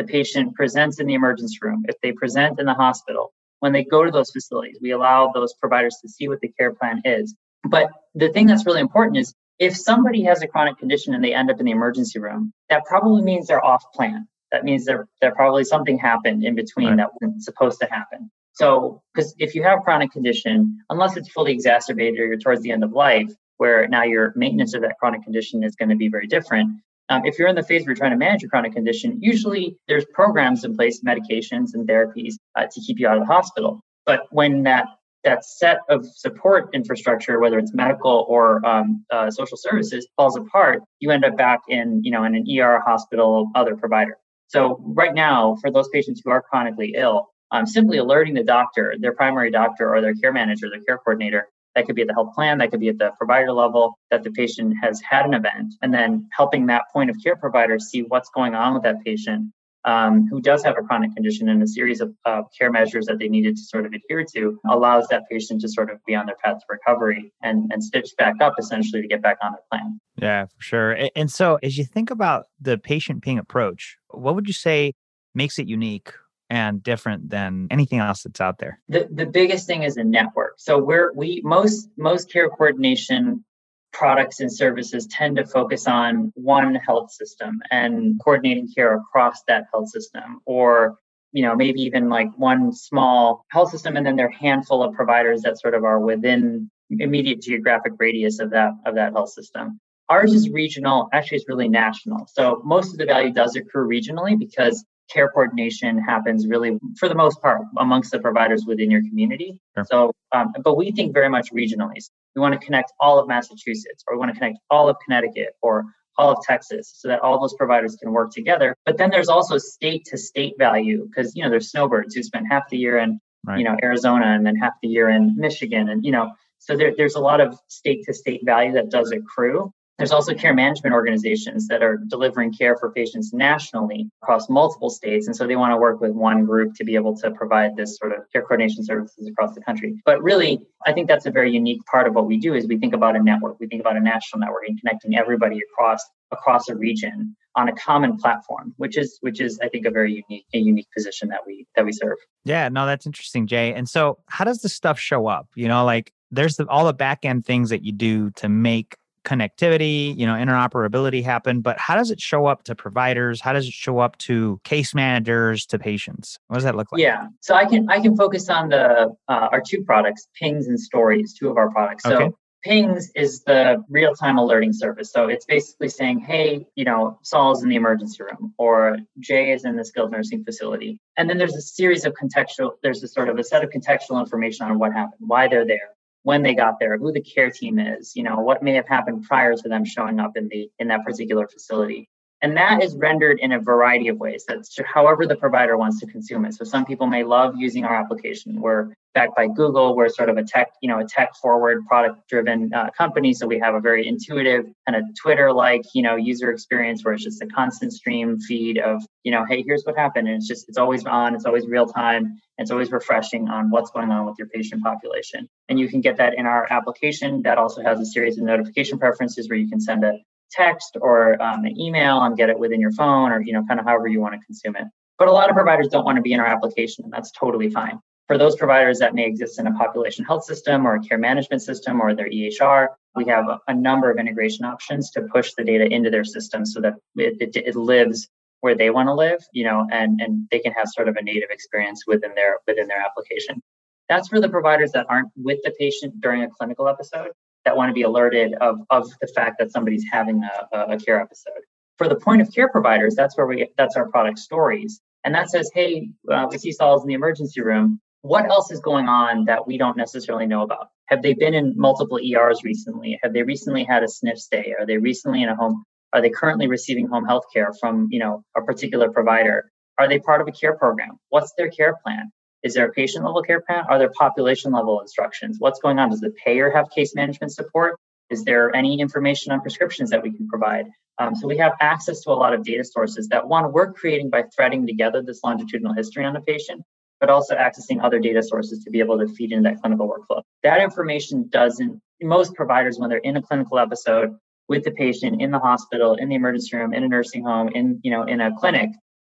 the 0.00 0.06
patient 0.06 0.54
presents 0.54 0.98
in 0.98 1.06
the 1.06 1.14
emergency 1.14 1.58
room, 1.60 1.84
if 1.86 1.96
they 2.02 2.12
present 2.12 2.58
in 2.58 2.64
the 2.64 2.74
hospital, 2.74 3.32
when 3.58 3.72
they 3.72 3.84
go 3.84 4.02
to 4.02 4.10
those 4.10 4.30
facilities, 4.30 4.78
we 4.80 4.92
allow 4.92 5.30
those 5.32 5.52
providers 5.54 5.98
to 6.00 6.08
see 6.08 6.26
what 6.26 6.40
the 6.40 6.48
care 6.48 6.72
plan 6.72 7.02
is. 7.04 7.34
But 7.68 7.90
the 8.14 8.30
thing 8.30 8.46
that's 8.46 8.64
really 8.64 8.80
important 8.80 9.18
is 9.18 9.34
if 9.58 9.76
somebody 9.76 10.22
has 10.22 10.40
a 10.42 10.48
chronic 10.48 10.78
condition 10.78 11.14
and 11.14 11.22
they 11.22 11.34
end 11.34 11.50
up 11.50 11.60
in 11.60 11.66
the 11.66 11.72
emergency 11.72 12.18
room, 12.18 12.52
that 12.70 12.84
probably 12.86 13.20
means 13.20 13.46
they're 13.46 13.64
off 13.64 13.84
plan. 13.92 14.26
That 14.52 14.64
means 14.64 14.86
there, 14.86 15.06
there 15.20 15.34
probably 15.34 15.64
something 15.64 15.98
happened 15.98 16.42
in 16.42 16.54
between 16.54 16.88
right. 16.88 16.96
that 16.96 17.10
wasn't 17.20 17.42
supposed 17.42 17.78
to 17.80 17.86
happen. 17.86 18.30
So, 18.54 19.02
because 19.14 19.34
if 19.38 19.54
you 19.54 19.62
have 19.62 19.80
a 19.80 19.82
chronic 19.82 20.12
condition, 20.12 20.78
unless 20.88 21.16
it's 21.16 21.28
fully 21.28 21.52
exacerbated 21.52 22.18
or 22.18 22.26
you're 22.26 22.38
towards 22.38 22.62
the 22.62 22.72
end 22.72 22.82
of 22.82 22.92
life, 22.92 23.30
where 23.58 23.86
now 23.86 24.02
your 24.02 24.32
maintenance 24.34 24.72
of 24.72 24.80
that 24.80 24.98
chronic 24.98 25.22
condition 25.22 25.62
is 25.62 25.76
going 25.76 25.90
to 25.90 25.96
be 25.96 26.08
very 26.08 26.26
different. 26.26 26.70
Um, 27.10 27.22
if 27.24 27.38
you're 27.38 27.48
in 27.48 27.56
the 27.56 27.62
phase 27.62 27.82
where 27.82 27.90
you're 27.90 27.96
trying 27.96 28.12
to 28.12 28.16
manage 28.16 28.40
your 28.40 28.50
chronic 28.50 28.72
condition, 28.72 29.18
usually 29.20 29.76
there's 29.88 30.04
programs 30.14 30.64
in 30.64 30.76
place, 30.76 31.02
medications 31.02 31.74
and 31.74 31.86
therapies 31.86 32.34
uh, 32.56 32.66
to 32.70 32.80
keep 32.80 33.00
you 33.00 33.08
out 33.08 33.18
of 33.18 33.26
the 33.26 33.32
hospital. 33.32 33.80
But 34.06 34.26
when 34.30 34.62
that 34.62 34.86
that 35.22 35.44
set 35.44 35.80
of 35.90 36.06
support 36.06 36.70
infrastructure, 36.72 37.40
whether 37.40 37.58
it's 37.58 37.74
medical 37.74 38.24
or 38.28 38.64
um, 38.64 39.04
uh, 39.12 39.30
social 39.30 39.58
services, 39.58 40.08
falls 40.16 40.34
apart, 40.36 40.82
you 41.00 41.10
end 41.10 41.24
up 41.24 41.36
back 41.36 41.60
in 41.68 42.02
you 42.04 42.12
know 42.12 42.24
in 42.24 42.34
an 42.34 42.46
ER, 42.48 42.80
hospital, 42.86 43.50
other 43.54 43.76
provider. 43.76 44.16
So 44.46 44.80
right 44.80 45.14
now, 45.14 45.56
for 45.60 45.70
those 45.70 45.88
patients 45.92 46.22
who 46.24 46.30
are 46.30 46.40
chronically 46.40 46.94
ill, 46.96 47.28
um, 47.50 47.66
simply 47.66 47.98
alerting 47.98 48.34
the 48.34 48.44
doctor, 48.44 48.94
their 48.98 49.14
primary 49.14 49.50
doctor 49.50 49.92
or 49.92 50.00
their 50.00 50.14
care 50.14 50.32
manager, 50.32 50.70
their 50.70 50.82
care 50.82 50.98
coordinator, 50.98 51.48
that 51.80 51.86
could 51.86 51.96
be 51.96 52.02
at 52.02 52.08
the 52.08 52.14
health 52.14 52.34
plan, 52.34 52.58
that 52.58 52.70
could 52.70 52.80
be 52.80 52.88
at 52.88 52.98
the 52.98 53.10
provider 53.16 53.52
level, 53.52 53.98
that 54.10 54.22
the 54.22 54.30
patient 54.30 54.74
has 54.82 55.00
had 55.00 55.24
an 55.24 55.32
event, 55.32 55.74
and 55.80 55.94
then 55.94 56.28
helping 56.36 56.66
that 56.66 56.84
point 56.92 57.08
of 57.08 57.16
care 57.22 57.36
provider 57.36 57.78
see 57.78 58.02
what's 58.02 58.28
going 58.28 58.54
on 58.54 58.74
with 58.74 58.82
that 58.82 59.02
patient 59.02 59.50
um, 59.86 60.28
who 60.28 60.42
does 60.42 60.62
have 60.62 60.76
a 60.78 60.82
chronic 60.82 61.14
condition 61.14 61.48
and 61.48 61.62
a 61.62 61.66
series 61.66 62.02
of 62.02 62.12
uh, 62.26 62.42
care 62.56 62.70
measures 62.70 63.06
that 63.06 63.18
they 63.18 63.28
needed 63.28 63.56
to 63.56 63.62
sort 63.62 63.86
of 63.86 63.94
adhere 63.94 64.26
to 64.34 64.60
allows 64.68 65.08
that 65.08 65.22
patient 65.30 65.62
to 65.62 65.70
sort 65.70 65.90
of 65.90 65.98
be 66.04 66.14
on 66.14 66.26
their 66.26 66.36
path 66.44 66.58
to 66.58 66.64
recovery 66.68 67.32
and, 67.42 67.72
and 67.72 67.82
stitch 67.82 68.10
back 68.18 68.34
up 68.42 68.54
essentially 68.58 69.00
to 69.00 69.08
get 69.08 69.22
back 69.22 69.38
on 69.42 69.52
their 69.52 69.62
plan. 69.70 69.98
Yeah, 70.20 70.44
for 70.44 70.60
sure. 70.60 71.08
And 71.16 71.30
so 71.30 71.58
as 71.62 71.78
you 71.78 71.84
think 71.84 72.10
about 72.10 72.44
the 72.60 72.76
patient 72.76 73.22
ping 73.22 73.38
approach, 73.38 73.96
what 74.10 74.34
would 74.34 74.46
you 74.46 74.52
say 74.52 74.92
makes 75.34 75.58
it 75.58 75.66
unique 75.66 76.12
and 76.50 76.82
different 76.82 77.30
than 77.30 77.68
anything 77.70 78.00
else 78.00 78.24
that's 78.24 78.40
out 78.40 78.58
there? 78.58 78.80
The 78.88 79.08
the 79.10 79.26
biggest 79.26 79.66
thing 79.66 79.84
is 79.84 79.96
a 79.96 80.04
network. 80.04 80.54
So 80.58 80.78
we're 80.78 81.12
we 81.14 81.40
most 81.44 81.88
most 81.96 82.30
care 82.30 82.50
coordination 82.50 83.44
products 83.92 84.40
and 84.40 84.52
services 84.52 85.06
tend 85.06 85.36
to 85.36 85.46
focus 85.46 85.86
on 85.86 86.32
one 86.34 86.74
health 86.74 87.10
system 87.12 87.60
and 87.70 88.20
coordinating 88.22 88.68
care 88.72 88.94
across 88.94 89.42
that 89.48 89.64
health 89.72 89.88
system 89.88 90.40
or 90.44 90.96
you 91.32 91.42
know 91.42 91.56
maybe 91.56 91.82
even 91.82 92.08
like 92.08 92.28
one 92.36 92.72
small 92.72 93.44
health 93.50 93.70
system 93.70 93.96
and 93.96 94.06
then 94.06 94.16
there 94.16 94.26
are 94.26 94.30
handful 94.30 94.82
of 94.82 94.94
providers 94.94 95.42
that 95.42 95.58
sort 95.58 95.74
of 95.74 95.84
are 95.84 95.98
within 95.98 96.70
immediate 96.90 97.40
geographic 97.40 97.92
radius 97.98 98.38
of 98.38 98.50
that 98.50 98.70
of 98.86 98.94
that 98.94 99.12
health 99.12 99.30
system 99.30 99.80
ours 100.08 100.32
is 100.32 100.48
regional 100.50 101.08
actually 101.12 101.36
it's 101.38 101.48
really 101.48 101.68
national 101.68 102.26
so 102.32 102.62
most 102.64 102.92
of 102.92 102.98
the 102.98 103.06
value 103.06 103.32
does 103.32 103.56
accrue 103.56 103.88
regionally 103.88 104.38
because 104.38 104.84
care 105.12 105.28
coordination 105.28 105.98
happens 105.98 106.46
really 106.46 106.78
for 106.98 107.08
the 107.08 107.14
most 107.14 107.40
part 107.40 107.62
amongst 107.78 108.10
the 108.10 108.18
providers 108.18 108.64
within 108.66 108.90
your 108.90 109.02
community 109.02 109.60
sure. 109.76 109.84
so 109.90 110.12
um, 110.32 110.52
but 110.64 110.76
we 110.76 110.92
think 110.92 111.12
very 111.12 111.28
much 111.28 111.50
regionally 111.52 111.96
we 112.34 112.40
want 112.40 112.58
to 112.58 112.64
connect 112.64 112.92
all 113.00 113.18
of 113.18 113.28
massachusetts 113.28 114.04
or 114.06 114.14
we 114.14 114.18
want 114.18 114.32
to 114.32 114.38
connect 114.38 114.58
all 114.70 114.88
of 114.88 114.96
connecticut 115.04 115.50
or 115.62 115.84
all 116.18 116.30
of 116.30 116.38
texas 116.46 116.92
so 116.96 117.08
that 117.08 117.20
all 117.20 117.40
those 117.40 117.54
providers 117.54 117.96
can 118.00 118.12
work 118.12 118.30
together 118.32 118.74
but 118.84 118.96
then 118.98 119.10
there's 119.10 119.28
also 119.28 119.58
state 119.58 120.04
to 120.04 120.16
state 120.16 120.54
value 120.58 121.06
because 121.06 121.34
you 121.34 121.42
know 121.42 121.50
there's 121.50 121.70
snowbirds 121.70 122.14
who 122.14 122.22
spend 122.22 122.46
half 122.50 122.68
the 122.70 122.76
year 122.76 122.98
in 122.98 123.18
right. 123.46 123.58
you 123.58 123.64
know 123.64 123.76
arizona 123.82 124.26
and 124.26 124.44
then 124.46 124.56
half 124.56 124.72
the 124.82 124.88
year 124.88 125.08
in 125.08 125.34
michigan 125.36 125.88
and 125.88 126.04
you 126.04 126.12
know 126.12 126.30
so 126.58 126.76
there, 126.76 126.92
there's 126.94 127.14
a 127.14 127.20
lot 127.20 127.40
of 127.40 127.58
state 127.68 128.04
to 128.04 128.12
state 128.12 128.42
value 128.44 128.72
that 128.72 128.90
does 128.90 129.12
accrue 129.12 129.72
there's 130.00 130.12
also 130.12 130.32
care 130.32 130.54
management 130.54 130.94
organizations 130.94 131.68
that 131.68 131.82
are 131.82 131.98
delivering 131.98 132.54
care 132.54 132.74
for 132.78 132.90
patients 132.90 133.34
nationally 133.34 134.08
across 134.22 134.48
multiple 134.48 134.88
states. 134.88 135.26
And 135.26 135.36
so 135.36 135.46
they 135.46 135.56
want 135.56 135.72
to 135.72 135.76
work 135.76 136.00
with 136.00 136.12
one 136.12 136.46
group 136.46 136.74
to 136.76 136.84
be 136.84 136.94
able 136.94 137.14
to 137.18 137.30
provide 137.32 137.76
this 137.76 137.98
sort 137.98 138.12
of 138.12 138.20
care 138.32 138.40
coordination 138.40 138.82
services 138.82 139.28
across 139.28 139.54
the 139.54 139.60
country. 139.60 140.00
But 140.06 140.22
really, 140.22 140.66
I 140.86 140.94
think 140.94 141.06
that's 141.06 141.26
a 141.26 141.30
very 141.30 141.52
unique 141.52 141.84
part 141.84 142.08
of 142.08 142.14
what 142.14 142.26
we 142.26 142.38
do 142.38 142.54
is 142.54 142.66
we 142.66 142.78
think 142.78 142.94
about 142.94 143.14
a 143.14 143.22
network. 143.22 143.60
We 143.60 143.66
think 143.66 143.82
about 143.82 143.98
a 143.98 144.00
national 144.00 144.40
network 144.40 144.62
and 144.66 144.80
connecting 144.80 145.18
everybody 145.18 145.60
across 145.70 146.02
across 146.32 146.68
a 146.70 146.76
region 146.76 147.36
on 147.56 147.68
a 147.68 147.74
common 147.74 148.16
platform, 148.16 148.72
which 148.78 148.96
is 148.96 149.18
which 149.20 149.38
is 149.38 149.60
I 149.62 149.68
think 149.68 149.84
a 149.84 149.90
very 149.90 150.24
unique 150.26 150.46
a 150.54 150.58
unique 150.58 150.88
position 150.96 151.28
that 151.28 151.40
we 151.46 151.66
that 151.76 151.84
we 151.84 151.92
serve. 151.92 152.16
Yeah, 152.46 152.70
no, 152.70 152.86
that's 152.86 153.04
interesting, 153.04 153.46
Jay. 153.46 153.74
And 153.74 153.86
so 153.86 154.18
how 154.28 154.46
does 154.46 154.62
the 154.62 154.70
stuff 154.70 154.98
show 154.98 155.26
up? 155.26 155.48
You 155.54 155.68
know, 155.68 155.84
like 155.84 156.14
there's 156.30 156.56
the, 156.56 156.66
all 156.68 156.86
the 156.86 156.94
back 156.94 157.26
end 157.26 157.44
things 157.44 157.70
that 157.70 157.84
you 157.84 157.92
do 157.92 158.30
to 158.36 158.48
make 158.48 158.96
connectivity, 159.24 160.16
you 160.16 160.26
know, 160.26 160.34
interoperability 160.34 161.22
happen, 161.22 161.60
but 161.60 161.78
how 161.78 161.94
does 161.94 162.10
it 162.10 162.20
show 162.20 162.46
up 162.46 162.64
to 162.64 162.74
providers? 162.74 163.40
How 163.40 163.52
does 163.52 163.66
it 163.66 163.72
show 163.72 163.98
up 163.98 164.16
to 164.18 164.60
case 164.64 164.94
managers, 164.94 165.66
to 165.66 165.78
patients? 165.78 166.38
What 166.48 166.56
does 166.56 166.64
that 166.64 166.74
look 166.76 166.92
like? 166.92 167.00
Yeah, 167.00 167.28
so 167.40 167.54
I 167.54 167.66
can 167.66 167.88
I 167.90 168.00
can 168.00 168.16
focus 168.16 168.48
on 168.48 168.70
the 168.70 169.14
uh, 169.28 169.48
our 169.52 169.62
two 169.66 169.82
products, 169.82 170.28
Pings 170.38 170.68
and 170.68 170.78
Stories, 170.78 171.34
two 171.38 171.48
of 171.48 171.56
our 171.56 171.70
products. 171.70 172.04
So 172.04 172.14
okay. 172.14 172.30
Pings 172.62 173.10
is 173.14 173.42
the 173.44 173.82
real 173.88 174.14
time 174.14 174.36
alerting 174.36 174.72
service. 174.72 175.10
So 175.12 175.28
it's 175.28 175.46
basically 175.46 175.88
saying, 175.88 176.20
hey, 176.20 176.66
you 176.74 176.84
know, 176.84 177.18
Saul's 177.22 177.62
in 177.62 177.70
the 177.70 177.76
emergency 177.76 178.22
room 178.22 178.52
or 178.58 178.98
Jay 179.18 179.52
is 179.52 179.64
in 179.64 179.76
the 179.76 179.84
skilled 179.84 180.10
nursing 180.10 180.44
facility. 180.44 181.00
And 181.16 181.28
then 181.28 181.38
there's 181.38 181.56
a 181.56 181.62
series 181.62 182.04
of 182.04 182.12
contextual, 182.12 182.72
there's 182.82 183.02
a 183.02 183.08
sort 183.08 183.28
of 183.30 183.38
a 183.38 183.44
set 183.44 183.64
of 183.64 183.70
contextual 183.70 184.20
information 184.20 184.66
on 184.66 184.78
what 184.78 184.92
happened, 184.92 185.20
why 185.20 185.48
they're 185.48 185.66
there, 185.66 185.90
when 186.22 186.42
they 186.42 186.54
got 186.54 186.78
there, 186.78 186.98
who 186.98 187.12
the 187.12 187.20
care 187.20 187.50
team 187.50 187.78
is, 187.78 188.14
you 188.14 188.22
know, 188.22 188.40
what 188.40 188.62
may 188.62 188.74
have 188.74 188.88
happened 188.88 189.24
prior 189.24 189.54
to 189.54 189.68
them 189.68 189.84
showing 189.84 190.20
up 190.20 190.36
in 190.36 190.48
the 190.48 190.70
in 190.78 190.88
that 190.88 191.04
particular 191.04 191.48
facility. 191.48 192.08
And 192.42 192.56
that 192.56 192.82
is 192.82 192.96
rendered 192.96 193.38
in 193.40 193.52
a 193.52 193.60
variety 193.60 194.08
of 194.08 194.18
ways. 194.18 194.44
That's 194.48 194.78
however 194.86 195.26
the 195.26 195.36
provider 195.36 195.76
wants 195.76 196.00
to 196.00 196.06
consume 196.06 196.46
it. 196.46 196.54
So 196.54 196.64
some 196.64 196.86
people 196.86 197.06
may 197.06 197.22
love 197.22 197.54
using 197.56 197.84
our 197.84 197.94
application. 197.94 198.60
We're 198.60 198.94
backed 199.14 199.36
by 199.36 199.48
Google. 199.48 199.96
We're 199.96 200.08
sort 200.08 200.28
of 200.28 200.36
a 200.36 200.44
tech, 200.44 200.68
you 200.80 200.88
know, 200.88 201.00
a 201.00 201.04
tech 201.04 201.34
forward, 201.36 201.86
product 201.86 202.28
driven 202.28 202.72
uh, 202.72 202.90
company. 202.96 203.34
So 203.34 203.46
we 203.46 203.58
have 203.58 203.74
a 203.74 203.80
very 203.80 204.06
intuitive 204.06 204.66
kind 204.86 204.96
of 204.96 205.02
Twitter 205.20 205.52
like, 205.52 205.82
you 205.94 206.02
know, 206.02 206.16
user 206.16 206.50
experience 206.50 207.04
where 207.04 207.14
it's 207.14 207.24
just 207.24 207.42
a 207.42 207.46
constant 207.46 207.92
stream 207.92 208.38
feed 208.38 208.78
of, 208.78 209.02
you 209.24 209.32
know, 209.32 209.44
hey, 209.44 209.62
here's 209.66 209.84
what 209.84 209.96
happened. 209.96 210.28
And 210.28 210.36
it's 210.36 210.48
just, 210.48 210.68
it's 210.68 210.78
always 210.78 211.04
on, 211.06 211.34
it's 211.34 211.44
always 211.44 211.66
real 211.66 211.86
time. 211.86 212.40
It's 212.58 212.70
always 212.70 212.92
refreshing 212.92 213.48
on 213.48 213.70
what's 213.70 213.90
going 213.90 214.10
on 214.10 214.26
with 214.26 214.36
your 214.38 214.48
patient 214.48 214.82
population. 214.82 215.48
And 215.68 215.80
you 215.80 215.88
can 215.88 216.00
get 216.00 216.16
that 216.18 216.34
in 216.36 216.46
our 216.46 216.66
application. 216.70 217.42
That 217.42 217.58
also 217.58 217.82
has 217.82 217.98
a 218.00 218.06
series 218.06 218.38
of 218.38 218.44
notification 218.44 218.98
preferences 218.98 219.48
where 219.48 219.58
you 219.58 219.68
can 219.68 219.80
send 219.80 220.04
a 220.04 220.18
text 220.50 220.96
or 221.00 221.40
um, 221.40 221.64
an 221.64 221.80
email 221.80 222.20
and 222.22 222.36
get 222.36 222.50
it 222.50 222.58
within 222.58 222.80
your 222.80 222.92
phone 222.92 223.32
or, 223.32 223.40
you 223.40 223.52
know, 223.52 223.64
kind 223.66 223.80
of 223.80 223.86
however 223.86 224.08
you 224.08 224.20
want 224.20 224.34
to 224.34 224.44
consume 224.44 224.76
it. 224.76 224.84
But 225.18 225.28
a 225.28 225.32
lot 225.32 225.48
of 225.50 225.54
providers 225.54 225.88
don't 225.88 226.04
want 226.04 226.16
to 226.16 226.22
be 226.22 226.32
in 226.32 226.40
our 226.40 226.46
application, 226.46 227.04
and 227.04 227.12
that's 227.12 227.30
totally 227.30 227.70
fine. 227.70 228.00
For 228.30 228.38
those 228.38 228.54
providers 228.54 229.00
that 229.00 229.12
may 229.12 229.26
exist 229.26 229.58
in 229.58 229.66
a 229.66 229.72
population 229.72 230.24
health 230.24 230.44
system 230.44 230.86
or 230.86 230.94
a 230.94 231.00
care 231.00 231.18
management 231.18 231.62
system 231.62 232.00
or 232.00 232.14
their 232.14 232.30
EHR, 232.30 232.86
we 233.16 233.24
have 233.24 233.46
a, 233.66 233.74
number 233.74 234.08
of 234.08 234.18
integration 234.18 234.64
options 234.64 235.10
to 235.10 235.22
push 235.22 235.54
the 235.54 235.64
data 235.64 235.92
into 235.92 236.10
their 236.10 236.22
system 236.22 236.64
so 236.64 236.80
that 236.80 236.94
it, 237.16 237.38
it, 237.40 237.56
it 237.56 237.74
lives 237.74 238.28
where 238.60 238.76
they 238.76 238.90
want 238.90 239.08
to 239.08 239.14
live, 239.14 239.40
you 239.52 239.64
know, 239.64 239.84
and, 239.90 240.20
and 240.20 240.46
they 240.52 240.60
can 240.60 240.72
have 240.74 240.86
sort 240.86 241.08
of 241.08 241.16
a 241.16 241.22
native 241.22 241.50
experience 241.50 242.04
within 242.06 242.32
their 242.36 242.58
within 242.68 242.86
their 242.86 243.00
application. 243.00 243.60
That's 244.08 244.28
for 244.28 244.40
the 244.40 244.48
providers 244.48 244.92
that 244.92 245.06
aren't 245.08 245.32
with 245.34 245.58
the 245.64 245.72
patient 245.76 246.20
during 246.20 246.44
a 246.44 246.50
clinical 246.50 246.86
episode 246.86 247.32
that 247.64 247.76
want 247.76 247.88
to 247.90 247.94
be 247.94 248.02
alerted 248.02 248.54
of, 248.60 248.78
of 248.90 249.10
the 249.20 249.26
fact 249.26 249.56
that 249.58 249.72
somebody's 249.72 250.04
having 250.08 250.44
a, 250.72 250.78
a 250.92 250.96
care 250.98 251.20
episode. 251.20 251.62
For 251.98 252.06
the 252.06 252.14
point 252.14 252.42
of 252.42 252.54
care 252.54 252.68
providers, 252.68 253.16
that's 253.16 253.36
where 253.36 253.48
we 253.48 253.66
that's 253.76 253.96
our 253.96 254.08
product 254.08 254.38
stories. 254.38 255.00
And 255.24 255.34
that 255.34 255.50
says, 255.50 255.68
hey, 255.74 256.10
uh, 256.30 256.46
we 256.48 256.58
see 256.58 256.70
Saul's 256.70 257.02
in 257.02 257.08
the 257.08 257.14
emergency 257.14 257.60
room. 257.60 258.00
What 258.22 258.46
else 258.46 258.70
is 258.70 258.80
going 258.80 259.08
on 259.08 259.46
that 259.46 259.66
we 259.66 259.78
don't 259.78 259.96
necessarily 259.96 260.46
know 260.46 260.62
about? 260.62 260.88
Have 261.06 261.22
they 261.22 261.32
been 261.32 261.54
in 261.54 261.74
multiple 261.76 262.18
ERs 262.18 262.62
recently? 262.62 263.18
Have 263.22 263.32
they 263.32 263.42
recently 263.42 263.84
had 263.84 264.02
a 264.02 264.06
SNF 264.06 264.36
stay? 264.36 264.74
Are 264.78 264.84
they 264.84 264.98
recently 264.98 265.42
in 265.42 265.48
a 265.48 265.56
home? 265.56 265.84
Are 266.12 266.20
they 266.20 266.28
currently 266.28 266.66
receiving 266.66 267.08
home 267.08 267.24
health 267.24 267.44
care 267.52 267.72
from, 267.80 268.08
you 268.10 268.18
know, 268.18 268.44
a 268.56 268.62
particular 268.62 269.10
provider? 269.10 269.70
Are 269.96 270.06
they 270.06 270.18
part 270.18 270.40
of 270.42 270.48
a 270.48 270.52
care 270.52 270.76
program? 270.76 271.18
What's 271.30 271.54
their 271.56 271.70
care 271.70 271.96
plan? 272.02 272.30
Is 272.62 272.74
there 272.74 272.86
a 272.86 272.92
patient 272.92 273.24
level 273.24 273.42
care 273.42 273.62
plan? 273.62 273.84
Are 273.88 273.98
there 273.98 274.10
population 274.18 274.72
level 274.72 275.00
instructions? 275.00 275.56
What's 275.58 275.80
going 275.80 275.98
on? 275.98 276.10
Does 276.10 276.20
the 276.20 276.32
payer 276.44 276.70
have 276.70 276.90
case 276.90 277.14
management 277.14 277.52
support? 277.52 277.98
Is 278.28 278.44
there 278.44 278.74
any 278.76 279.00
information 279.00 279.52
on 279.52 279.62
prescriptions 279.62 280.10
that 280.10 280.22
we 280.22 280.30
can 280.32 280.46
provide? 280.46 280.86
Um, 281.18 281.34
so 281.34 281.48
we 281.48 281.56
have 281.58 281.72
access 281.80 282.20
to 282.22 282.30
a 282.30 282.32
lot 282.32 282.52
of 282.52 282.64
data 282.64 282.84
sources 282.84 283.28
that 283.28 283.48
one, 283.48 283.72
we're 283.72 283.92
creating 283.92 284.30
by 284.30 284.44
threading 284.54 284.86
together 284.86 285.22
this 285.22 285.40
longitudinal 285.42 285.94
history 285.94 286.24
on 286.24 286.36
a 286.36 286.40
patient, 286.42 286.82
but 287.20 287.30
also 287.30 287.54
accessing 287.54 288.02
other 288.02 288.18
data 288.18 288.42
sources 288.42 288.82
to 288.84 288.90
be 288.90 288.98
able 288.98 289.18
to 289.18 289.28
feed 289.28 289.52
into 289.52 289.68
that 289.68 289.80
clinical 289.80 290.08
workflow. 290.08 290.42
That 290.62 290.80
information 290.80 291.48
doesn't, 291.50 292.00
most 292.22 292.54
providers, 292.54 292.98
when 292.98 293.10
they're 293.10 293.18
in 293.18 293.36
a 293.36 293.42
clinical 293.42 293.78
episode 293.78 294.36
with 294.68 294.84
the 294.84 294.90
patient 294.90 295.40
in 295.40 295.50
the 295.50 295.58
hospital, 295.58 296.14
in 296.14 296.28
the 296.28 296.34
emergency 296.34 296.76
room, 296.76 296.94
in 296.94 297.04
a 297.04 297.08
nursing 297.08 297.44
home, 297.44 297.68
in, 297.74 298.00
you 298.02 298.10
know, 298.10 298.22
in 298.22 298.40
a 298.40 298.56
clinic, 298.56 298.90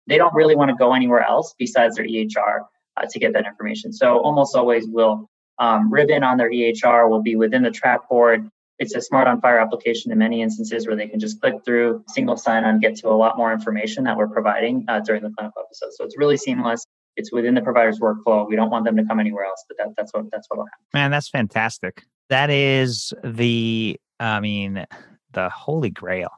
they 0.07 0.19
don't 0.19 0.35
really 0.35 0.57
want 0.57 0.71
to 0.71 0.77
go 0.77 0.93
anywhere 0.93 1.23
else 1.23 1.55
besides 1.59 1.97
their 1.97 2.07
EHR 2.07 2.65
uh, 2.97 3.07
to 3.09 3.19
get 3.19 3.33
that 3.33 3.47
information. 3.47 3.93
So 3.93 4.19
almost 4.19 4.57
always 4.57 4.87
will 4.87 5.31
um, 5.59 5.93
ribbon 5.93 6.25
on 6.25 6.39
their 6.39 6.51
EHR 6.51 7.09
will 7.09 7.23
be 7.23 7.37
within 7.37 7.63
the 7.63 7.71
track 7.71 8.09
board. 8.09 8.49
It's 8.79 8.95
a 8.95 9.01
SMART 9.01 9.29
on 9.29 9.43
FHIR 9.43 9.61
application 9.61 10.11
in 10.11 10.19
many 10.19 10.41
instances 10.41 10.87
where 10.87 10.97
they 10.97 11.07
can 11.07 11.21
just 11.21 11.39
click 11.41 11.57
through 11.67 12.03
single 12.09 12.39
sign 12.39 12.65
on, 12.65 12.81
get 12.81 12.97
to 12.97 13.09
a 13.09 13.15
lot 13.15 13.37
more 13.37 13.53
information 13.53 14.05
that 14.05 14.17
we're 14.17 14.29
providing 14.29 14.87
uh, 14.89 15.01
during 15.01 15.23
the 15.23 15.31
clinical 15.37 15.63
episode. 15.63 15.93
So 15.93 16.05
it's 16.05 16.17
really 16.17 16.39
seamless. 16.39 16.85
It's 17.17 17.33
within 17.33 17.55
the 17.55 17.61
provider's 17.61 18.01
workflow. 18.01 18.49
We 18.49 18.57
don't 18.57 18.71
want 18.71 18.85
them 18.85 18.97
to 18.97 19.05
come 19.05 19.21
anywhere 19.21 19.45
else, 19.45 19.65
but 19.69 19.77
that, 19.79 19.89
that's 19.97 20.13
what 20.13 20.31
that's 20.31 20.49
what 20.49 20.59
will 20.59 20.67
happen. 20.67 20.85
Man, 20.95 21.11
that's 21.11 21.29
fantastic. 21.29 22.05
That 22.29 22.51
is 22.51 23.13
the, 23.25 23.99
I 24.21 24.41
mean, 24.41 24.85
the 25.33 25.49
holy 25.51 25.91
grail. 25.91 26.31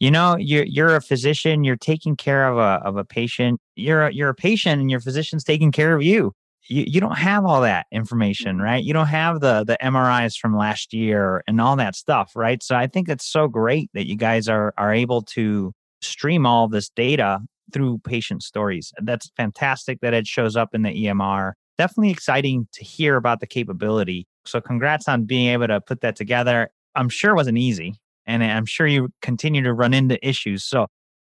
You 0.00 0.10
know, 0.10 0.36
you're 0.36 0.64
you're 0.64 0.94
a 0.94 1.00
physician. 1.00 1.64
You're 1.64 1.76
taking 1.76 2.16
care 2.16 2.48
of 2.48 2.58
a 2.58 2.84
of 2.86 2.96
a 2.96 3.04
patient. 3.04 3.60
You're 3.76 4.06
a, 4.06 4.12
you're 4.12 4.28
a 4.28 4.34
patient, 4.34 4.80
and 4.80 4.90
your 4.90 5.00
physician's 5.00 5.44
taking 5.44 5.72
care 5.72 5.94
of 5.94 6.02
you 6.02 6.32
you, 6.68 6.84
you 6.86 7.00
don't 7.00 7.18
have 7.18 7.44
all 7.44 7.60
that 7.62 7.86
information, 7.92 8.56
mm-hmm. 8.56 8.64
right? 8.64 8.84
You 8.84 8.92
don't 8.92 9.06
have 9.06 9.40
the 9.40 9.64
the 9.64 9.76
MRIs 9.82 10.36
from 10.36 10.56
last 10.56 10.92
year 10.92 11.42
and 11.46 11.60
all 11.60 11.76
that 11.76 11.94
stuff, 11.94 12.32
right? 12.34 12.62
So 12.62 12.76
I 12.76 12.86
think 12.86 13.08
it's 13.08 13.26
so 13.26 13.48
great 13.48 13.90
that 13.94 14.06
you 14.06 14.16
guys 14.16 14.48
are 14.48 14.74
are 14.76 14.92
able 14.92 15.22
to 15.22 15.72
stream 16.00 16.46
all 16.46 16.68
this 16.68 16.88
data 16.90 17.40
through 17.72 17.98
patient 18.04 18.42
stories. 18.42 18.92
That's 19.02 19.30
fantastic 19.36 20.00
that 20.00 20.14
it 20.14 20.26
shows 20.26 20.56
up 20.56 20.74
in 20.74 20.82
the 20.82 20.90
EMR. 20.90 21.52
Definitely 21.78 22.10
exciting 22.10 22.68
to 22.72 22.84
hear 22.84 23.16
about 23.16 23.40
the 23.40 23.46
capability. 23.46 24.26
So 24.46 24.60
congrats 24.60 25.08
on 25.08 25.24
being 25.24 25.48
able 25.48 25.66
to 25.68 25.80
put 25.80 26.00
that 26.00 26.16
together. 26.16 26.70
I'm 26.94 27.08
sure 27.08 27.32
it 27.32 27.36
wasn't 27.36 27.58
easy 27.58 27.94
and 28.26 28.42
I'm 28.42 28.66
sure 28.66 28.86
you 28.86 29.10
continue 29.22 29.62
to 29.62 29.72
run 29.72 29.94
into 29.94 30.24
issues. 30.26 30.64
So 30.64 30.86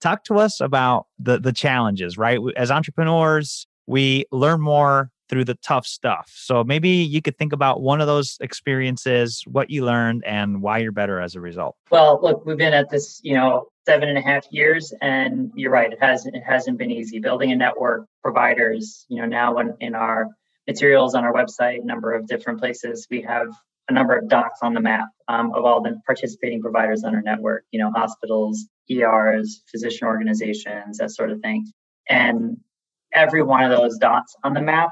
talk 0.01 0.23
to 0.25 0.35
us 0.35 0.59
about 0.59 1.05
the 1.19 1.39
the 1.39 1.53
challenges, 1.53 2.17
right? 2.17 2.39
As 2.57 2.71
entrepreneurs, 2.71 3.67
we 3.87 4.25
learn 4.31 4.61
more 4.61 5.09
through 5.31 5.45
the 5.45 5.55
tough 5.55 5.87
stuff. 5.87 6.29
So 6.35 6.63
maybe 6.63 6.89
you 6.89 7.21
could 7.21 7.37
think 7.37 7.53
about 7.53 7.81
one 7.81 8.01
of 8.01 8.07
those 8.07 8.37
experiences, 8.41 9.43
what 9.47 9.69
you 9.69 9.85
learned, 9.85 10.23
and 10.25 10.61
why 10.61 10.79
you're 10.79 10.91
better 10.91 11.21
as 11.21 11.35
a 11.35 11.39
result. 11.39 11.77
Well, 11.89 12.19
look, 12.21 12.45
we've 12.45 12.57
been 12.57 12.73
at 12.73 12.89
this, 12.89 13.21
you 13.23 13.33
know, 13.33 13.67
seven 13.85 14.09
and 14.09 14.17
a 14.17 14.21
half 14.21 14.45
years, 14.51 14.93
and 15.01 15.49
you're 15.55 15.71
right, 15.71 15.91
it 15.91 15.99
hasn't 16.01 16.35
it 16.35 16.43
hasn't 16.45 16.77
been 16.77 16.91
easy 16.91 17.19
building 17.19 17.51
a 17.53 17.55
network 17.55 18.05
providers. 18.21 19.05
You 19.07 19.21
know, 19.21 19.25
now 19.25 19.57
in, 19.59 19.73
in 19.79 19.95
our 19.95 20.27
materials 20.67 21.15
on 21.15 21.23
our 21.23 21.33
website, 21.33 21.83
number 21.85 22.11
of 22.11 22.27
different 22.27 22.59
places, 22.59 23.07
we 23.09 23.21
have 23.21 23.47
a 23.89 23.93
number 23.93 24.15
of 24.15 24.27
dots 24.27 24.59
on 24.61 24.73
the 24.73 24.81
map 24.81 25.07
um, 25.29 25.53
of 25.55 25.63
all 25.63 25.81
the 25.81 25.99
participating 26.05 26.61
providers 26.61 27.05
on 27.05 27.15
our 27.15 27.21
network. 27.21 27.63
You 27.71 27.79
know, 27.79 27.91
hospitals, 27.95 28.65
ERs, 28.91 29.63
physician 29.71 30.07
organizations, 30.07 30.97
that 30.97 31.11
sort 31.11 31.31
of 31.31 31.39
thing, 31.39 31.71
and 32.09 32.57
every 33.13 33.43
one 33.43 33.63
of 33.63 33.71
those 33.71 33.97
dots 33.97 34.35
on 34.43 34.53
the 34.53 34.61
map 34.61 34.91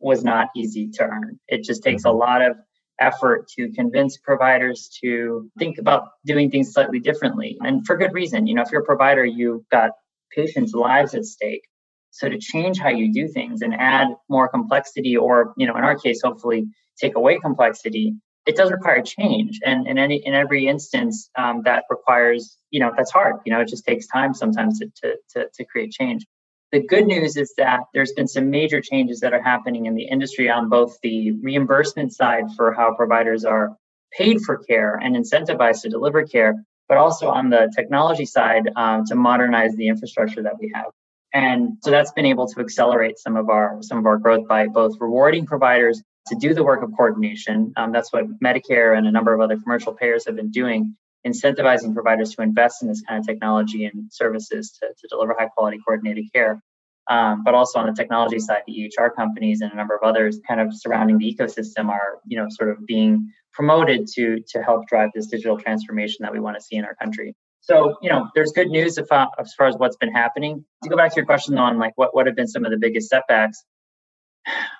was 0.00 0.24
not 0.24 0.48
easy 0.56 0.88
to 0.94 1.04
earn. 1.04 1.38
It 1.48 1.64
just 1.64 1.82
takes 1.82 2.04
a 2.04 2.08
mm-hmm. 2.08 2.18
lot 2.18 2.42
of 2.42 2.56
effort 3.00 3.48
to 3.56 3.70
convince 3.72 4.18
providers 4.18 4.90
to 5.02 5.48
think 5.58 5.78
about 5.78 6.08
doing 6.24 6.50
things 6.50 6.72
slightly 6.72 6.98
differently 6.98 7.56
and 7.60 7.86
for 7.86 7.96
good 7.96 8.12
reason. 8.12 8.46
You 8.46 8.54
know, 8.54 8.62
if 8.62 8.72
you're 8.72 8.82
a 8.82 8.86
provider, 8.86 9.24
you've 9.24 9.68
got 9.68 9.92
patients' 10.34 10.74
lives 10.74 11.14
at 11.14 11.24
stake. 11.24 11.62
So 12.10 12.28
to 12.28 12.38
change 12.38 12.78
how 12.78 12.88
you 12.88 13.12
do 13.12 13.28
things 13.28 13.62
and 13.62 13.74
add 13.74 14.08
more 14.28 14.48
complexity, 14.48 15.16
or 15.16 15.52
you 15.56 15.66
know, 15.66 15.76
in 15.76 15.84
our 15.84 15.96
case, 15.96 16.20
hopefully 16.24 16.66
take 17.00 17.14
away 17.16 17.38
complexity, 17.38 18.14
it 18.46 18.56
does 18.56 18.72
require 18.72 19.02
change. 19.02 19.60
And 19.64 19.86
in 19.86 19.98
any 19.98 20.16
in 20.24 20.34
every 20.34 20.66
instance, 20.66 21.30
um, 21.36 21.62
that 21.64 21.84
requires 21.90 22.56
you 22.70 22.80
know 22.80 22.92
that's 22.96 23.12
hard. 23.12 23.36
You 23.44 23.52
know, 23.52 23.60
it 23.60 23.68
just 23.68 23.84
takes 23.84 24.06
time 24.06 24.34
sometimes 24.34 24.80
to 24.80 24.86
to 25.02 25.16
to, 25.34 25.48
to 25.54 25.64
create 25.64 25.92
change. 25.92 26.26
The 26.70 26.82
good 26.86 27.06
news 27.06 27.36
is 27.36 27.54
that 27.56 27.80
there's 27.94 28.12
been 28.12 28.28
some 28.28 28.50
major 28.50 28.80
changes 28.80 29.20
that 29.20 29.32
are 29.32 29.42
happening 29.42 29.86
in 29.86 29.94
the 29.94 30.04
industry 30.04 30.50
on 30.50 30.68
both 30.68 30.98
the 31.02 31.32
reimbursement 31.32 32.12
side 32.12 32.44
for 32.56 32.74
how 32.74 32.94
providers 32.94 33.44
are 33.44 33.76
paid 34.12 34.40
for 34.42 34.58
care 34.58 34.94
and 34.94 35.16
incentivized 35.16 35.82
to 35.82 35.88
deliver 35.88 36.24
care, 36.24 36.54
but 36.88 36.98
also 36.98 37.28
on 37.28 37.48
the 37.48 37.72
technology 37.74 38.26
side 38.26 38.68
um, 38.76 39.04
to 39.06 39.14
modernize 39.14 39.74
the 39.76 39.88
infrastructure 39.88 40.42
that 40.42 40.58
we 40.60 40.70
have. 40.74 40.90
And 41.32 41.78
so 41.82 41.90
that's 41.90 42.12
been 42.12 42.26
able 42.26 42.46
to 42.48 42.60
accelerate 42.60 43.18
some 43.18 43.36
of 43.36 43.48
our 43.50 43.78
some 43.82 43.98
of 43.98 44.06
our 44.06 44.18
growth 44.18 44.48
by 44.48 44.66
both 44.66 44.96
rewarding 44.98 45.46
providers 45.46 46.02
to 46.28 46.36
do 46.36 46.54
the 46.54 46.64
work 46.64 46.82
of 46.82 46.90
coordination. 46.96 47.72
Um, 47.76 47.92
that's 47.92 48.12
what 48.12 48.24
Medicare 48.40 48.96
and 48.96 49.06
a 49.06 49.10
number 49.10 49.32
of 49.34 49.40
other 49.40 49.56
commercial 49.56 49.92
payers 49.92 50.26
have 50.26 50.36
been 50.36 50.50
doing, 50.50 50.96
incentivizing 51.28 51.94
providers 51.94 52.34
to 52.34 52.42
invest 52.42 52.82
in 52.82 52.88
this 52.88 53.02
kind 53.02 53.18
of 53.20 53.26
technology 53.26 53.84
and 53.84 54.12
services 54.12 54.78
to, 54.80 54.88
to 54.88 55.08
deliver 55.08 55.34
high 55.38 55.48
quality 55.48 55.78
coordinated 55.84 56.24
care. 56.32 56.62
Um, 57.08 57.42
but 57.42 57.54
also 57.54 57.78
on 57.78 57.86
the 57.86 57.94
technology 57.94 58.38
side, 58.38 58.62
the 58.66 58.90
EHR 58.98 59.14
companies 59.14 59.62
and 59.62 59.72
a 59.72 59.76
number 59.76 59.96
of 59.96 60.02
others 60.02 60.40
kind 60.46 60.60
of 60.60 60.68
surrounding 60.72 61.16
the 61.16 61.34
ecosystem 61.34 61.88
are, 61.88 62.18
you 62.26 62.36
know, 62.36 62.46
sort 62.50 62.70
of 62.70 62.86
being 62.86 63.32
promoted 63.52 64.06
to 64.14 64.40
to 64.48 64.62
help 64.62 64.86
drive 64.88 65.10
this 65.14 65.26
digital 65.26 65.58
transformation 65.58 66.18
that 66.20 66.32
we 66.32 66.38
want 66.38 66.56
to 66.56 66.62
see 66.62 66.76
in 66.76 66.84
our 66.84 66.94
country. 66.96 67.34
So, 67.60 67.96
you 68.02 68.10
know, 68.10 68.28
there's 68.34 68.52
good 68.52 68.68
news 68.68 68.98
if, 68.98 69.10
uh, 69.10 69.26
as 69.38 69.52
far 69.54 69.66
as 69.66 69.74
what's 69.76 69.96
been 69.96 70.12
happening. 70.12 70.64
To 70.84 70.88
go 70.88 70.96
back 70.96 71.12
to 71.12 71.16
your 71.16 71.26
question 71.26 71.58
on 71.58 71.78
like 71.78 71.92
what, 71.96 72.14
what 72.14 72.26
have 72.26 72.36
been 72.36 72.46
some 72.46 72.64
of 72.64 72.70
the 72.70 72.78
biggest 72.78 73.08
setbacks, 73.08 73.62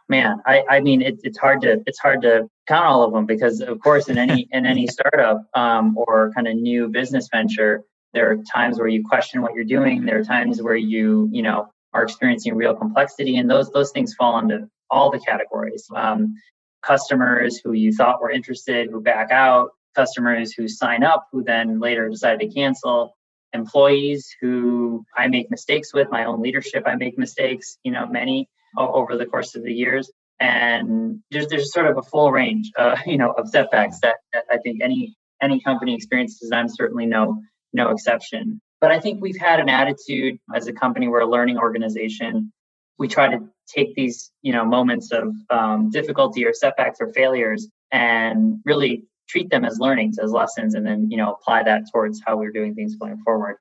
man, 0.08 0.40
I, 0.46 0.64
I 0.68 0.80
mean, 0.80 1.02
it, 1.02 1.20
it's 1.22 1.38
hard 1.38 1.62
to 1.62 1.82
it's 1.86 1.98
hard 1.98 2.22
to 2.22 2.48
count 2.66 2.86
all 2.86 3.02
of 3.02 3.12
them 3.12 3.26
because, 3.26 3.60
of 3.60 3.80
course, 3.80 4.08
in 4.08 4.18
any 4.18 4.48
in 4.50 4.66
any 4.66 4.86
startup 4.88 5.44
um, 5.54 5.96
or 5.96 6.32
kind 6.34 6.48
of 6.48 6.56
new 6.56 6.88
business 6.88 7.28
venture, 7.32 7.84
there 8.14 8.30
are 8.30 8.36
times 8.52 8.78
where 8.78 8.88
you 8.88 9.04
question 9.04 9.42
what 9.42 9.54
you're 9.54 9.64
doing. 9.64 10.04
There 10.04 10.18
are 10.18 10.24
times 10.24 10.62
where 10.62 10.76
you 10.76 11.28
you 11.32 11.42
know 11.42 11.68
are 11.92 12.02
experiencing 12.02 12.54
real 12.54 12.74
complexity, 12.74 13.36
and 13.36 13.50
those 13.50 13.70
those 13.70 13.90
things 13.90 14.14
fall 14.14 14.38
into 14.38 14.68
all 14.90 15.10
the 15.10 15.20
categories. 15.20 15.86
Um, 15.94 16.34
customers 16.82 17.60
who 17.62 17.72
you 17.72 17.92
thought 17.92 18.20
were 18.20 18.30
interested 18.30 18.88
who 18.90 19.00
back 19.00 19.30
out, 19.30 19.70
customers 19.94 20.52
who 20.52 20.68
sign 20.68 21.02
up 21.02 21.26
who 21.32 21.42
then 21.44 21.80
later 21.80 22.08
decide 22.08 22.40
to 22.40 22.48
cancel, 22.48 23.16
employees 23.52 24.34
who 24.40 25.04
I 25.16 25.28
make 25.28 25.50
mistakes 25.50 25.92
with, 25.92 26.10
my 26.10 26.24
own 26.24 26.40
leadership 26.40 26.84
I 26.86 26.94
make 26.94 27.18
mistakes. 27.18 27.78
You 27.82 27.92
know, 27.92 28.06
many 28.06 28.48
over 28.76 29.16
the 29.16 29.26
course 29.26 29.54
of 29.54 29.62
the 29.62 29.72
years. 29.72 30.10
And 30.40 31.20
there's, 31.30 31.48
there's 31.48 31.72
sort 31.72 31.86
of 31.86 31.98
a 31.98 32.02
full 32.02 32.30
range, 32.30 32.70
uh, 32.78 32.96
you 33.06 33.18
know, 33.18 33.32
of 33.32 33.48
setbacks 33.48 33.98
that, 34.02 34.16
that 34.32 34.44
I 34.50 34.58
think 34.58 34.82
any 34.82 35.16
any 35.40 35.60
company 35.60 35.94
experiences. 35.94 36.50
I'm 36.52 36.68
certainly 36.68 37.06
no 37.06 37.40
no 37.72 37.90
exception. 37.90 38.60
But 38.80 38.92
I 38.92 39.00
think 39.00 39.20
we've 39.20 39.38
had 39.38 39.60
an 39.60 39.68
attitude 39.68 40.38
as 40.54 40.68
a 40.68 40.72
company, 40.72 41.08
we're 41.08 41.20
a 41.20 41.26
learning 41.26 41.58
organization. 41.58 42.52
We 42.98 43.08
try 43.08 43.28
to 43.28 43.40
take 43.68 43.94
these, 43.94 44.30
you 44.42 44.52
know, 44.52 44.64
moments 44.64 45.12
of 45.12 45.34
um, 45.50 45.90
difficulty 45.90 46.44
or 46.44 46.52
setbacks 46.52 46.98
or 47.00 47.12
failures 47.12 47.68
and 47.92 48.60
really 48.64 49.04
treat 49.28 49.50
them 49.50 49.64
as 49.64 49.78
learnings, 49.78 50.18
as 50.18 50.30
lessons, 50.30 50.74
and 50.74 50.86
then, 50.86 51.10
you 51.10 51.16
know, 51.16 51.32
apply 51.32 51.64
that 51.64 51.82
towards 51.92 52.22
how 52.24 52.36
we're 52.36 52.52
doing 52.52 52.74
things 52.74 52.96
going 52.96 53.18
forward. 53.18 53.56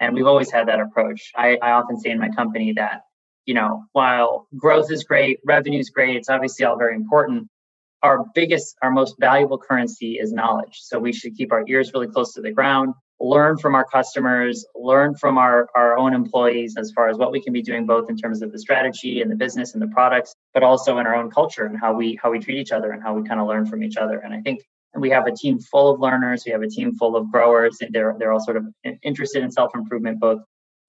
And 0.00 0.14
we've 0.14 0.26
always 0.26 0.50
had 0.50 0.68
that 0.68 0.80
approach. 0.80 1.30
I, 1.36 1.58
I 1.62 1.72
often 1.72 1.98
say 1.98 2.10
in 2.10 2.18
my 2.18 2.30
company 2.30 2.72
that 2.72 3.02
you 3.46 3.54
know, 3.54 3.84
while 3.92 4.46
growth 4.56 4.90
is 4.90 5.04
great, 5.04 5.40
revenue 5.44 5.80
is 5.80 5.90
great, 5.90 6.16
it's 6.16 6.28
obviously 6.28 6.64
all 6.64 6.76
very 6.76 6.94
important. 6.94 7.48
Our 8.02 8.24
biggest, 8.34 8.76
our 8.82 8.90
most 8.90 9.14
valuable 9.20 9.58
currency 9.58 10.18
is 10.18 10.32
knowledge. 10.32 10.78
So 10.80 10.98
we 10.98 11.12
should 11.12 11.36
keep 11.36 11.52
our 11.52 11.64
ears 11.68 11.92
really 11.94 12.08
close 12.08 12.34
to 12.34 12.40
the 12.40 12.50
ground, 12.50 12.94
learn 13.20 13.56
from 13.58 13.74
our 13.76 13.84
customers, 13.84 14.64
learn 14.74 15.14
from 15.14 15.38
our, 15.38 15.68
our 15.76 15.96
own 15.96 16.12
employees 16.12 16.76
as 16.76 16.90
far 16.92 17.08
as 17.08 17.16
what 17.16 17.30
we 17.30 17.40
can 17.40 17.52
be 17.52 17.62
doing 17.62 17.86
both 17.86 18.10
in 18.10 18.16
terms 18.16 18.42
of 18.42 18.50
the 18.50 18.58
strategy 18.58 19.22
and 19.22 19.30
the 19.30 19.36
business 19.36 19.74
and 19.74 19.82
the 19.82 19.86
products, 19.88 20.34
but 20.52 20.64
also 20.64 20.98
in 20.98 21.06
our 21.06 21.14
own 21.14 21.30
culture 21.30 21.64
and 21.64 21.78
how 21.78 21.92
we 21.92 22.18
how 22.20 22.30
we 22.30 22.40
treat 22.40 22.58
each 22.58 22.72
other 22.72 22.90
and 22.90 23.02
how 23.02 23.14
we 23.14 23.26
kind 23.26 23.40
of 23.40 23.46
learn 23.46 23.66
from 23.66 23.84
each 23.84 23.96
other. 23.96 24.18
And 24.18 24.34
I 24.34 24.40
think 24.40 24.62
we 24.96 25.10
have 25.10 25.26
a 25.26 25.32
team 25.32 25.58
full 25.60 25.90
of 25.92 26.00
learners, 26.00 26.42
we 26.44 26.52
have 26.52 26.62
a 26.62 26.68
team 26.68 26.94
full 26.94 27.16
of 27.16 27.30
growers, 27.30 27.78
and 27.80 27.92
they're 27.94 28.14
they're 28.18 28.32
all 28.32 28.40
sort 28.40 28.56
of 28.56 28.66
interested 29.02 29.42
in 29.42 29.50
self-improvement, 29.50 30.18
both 30.18 30.40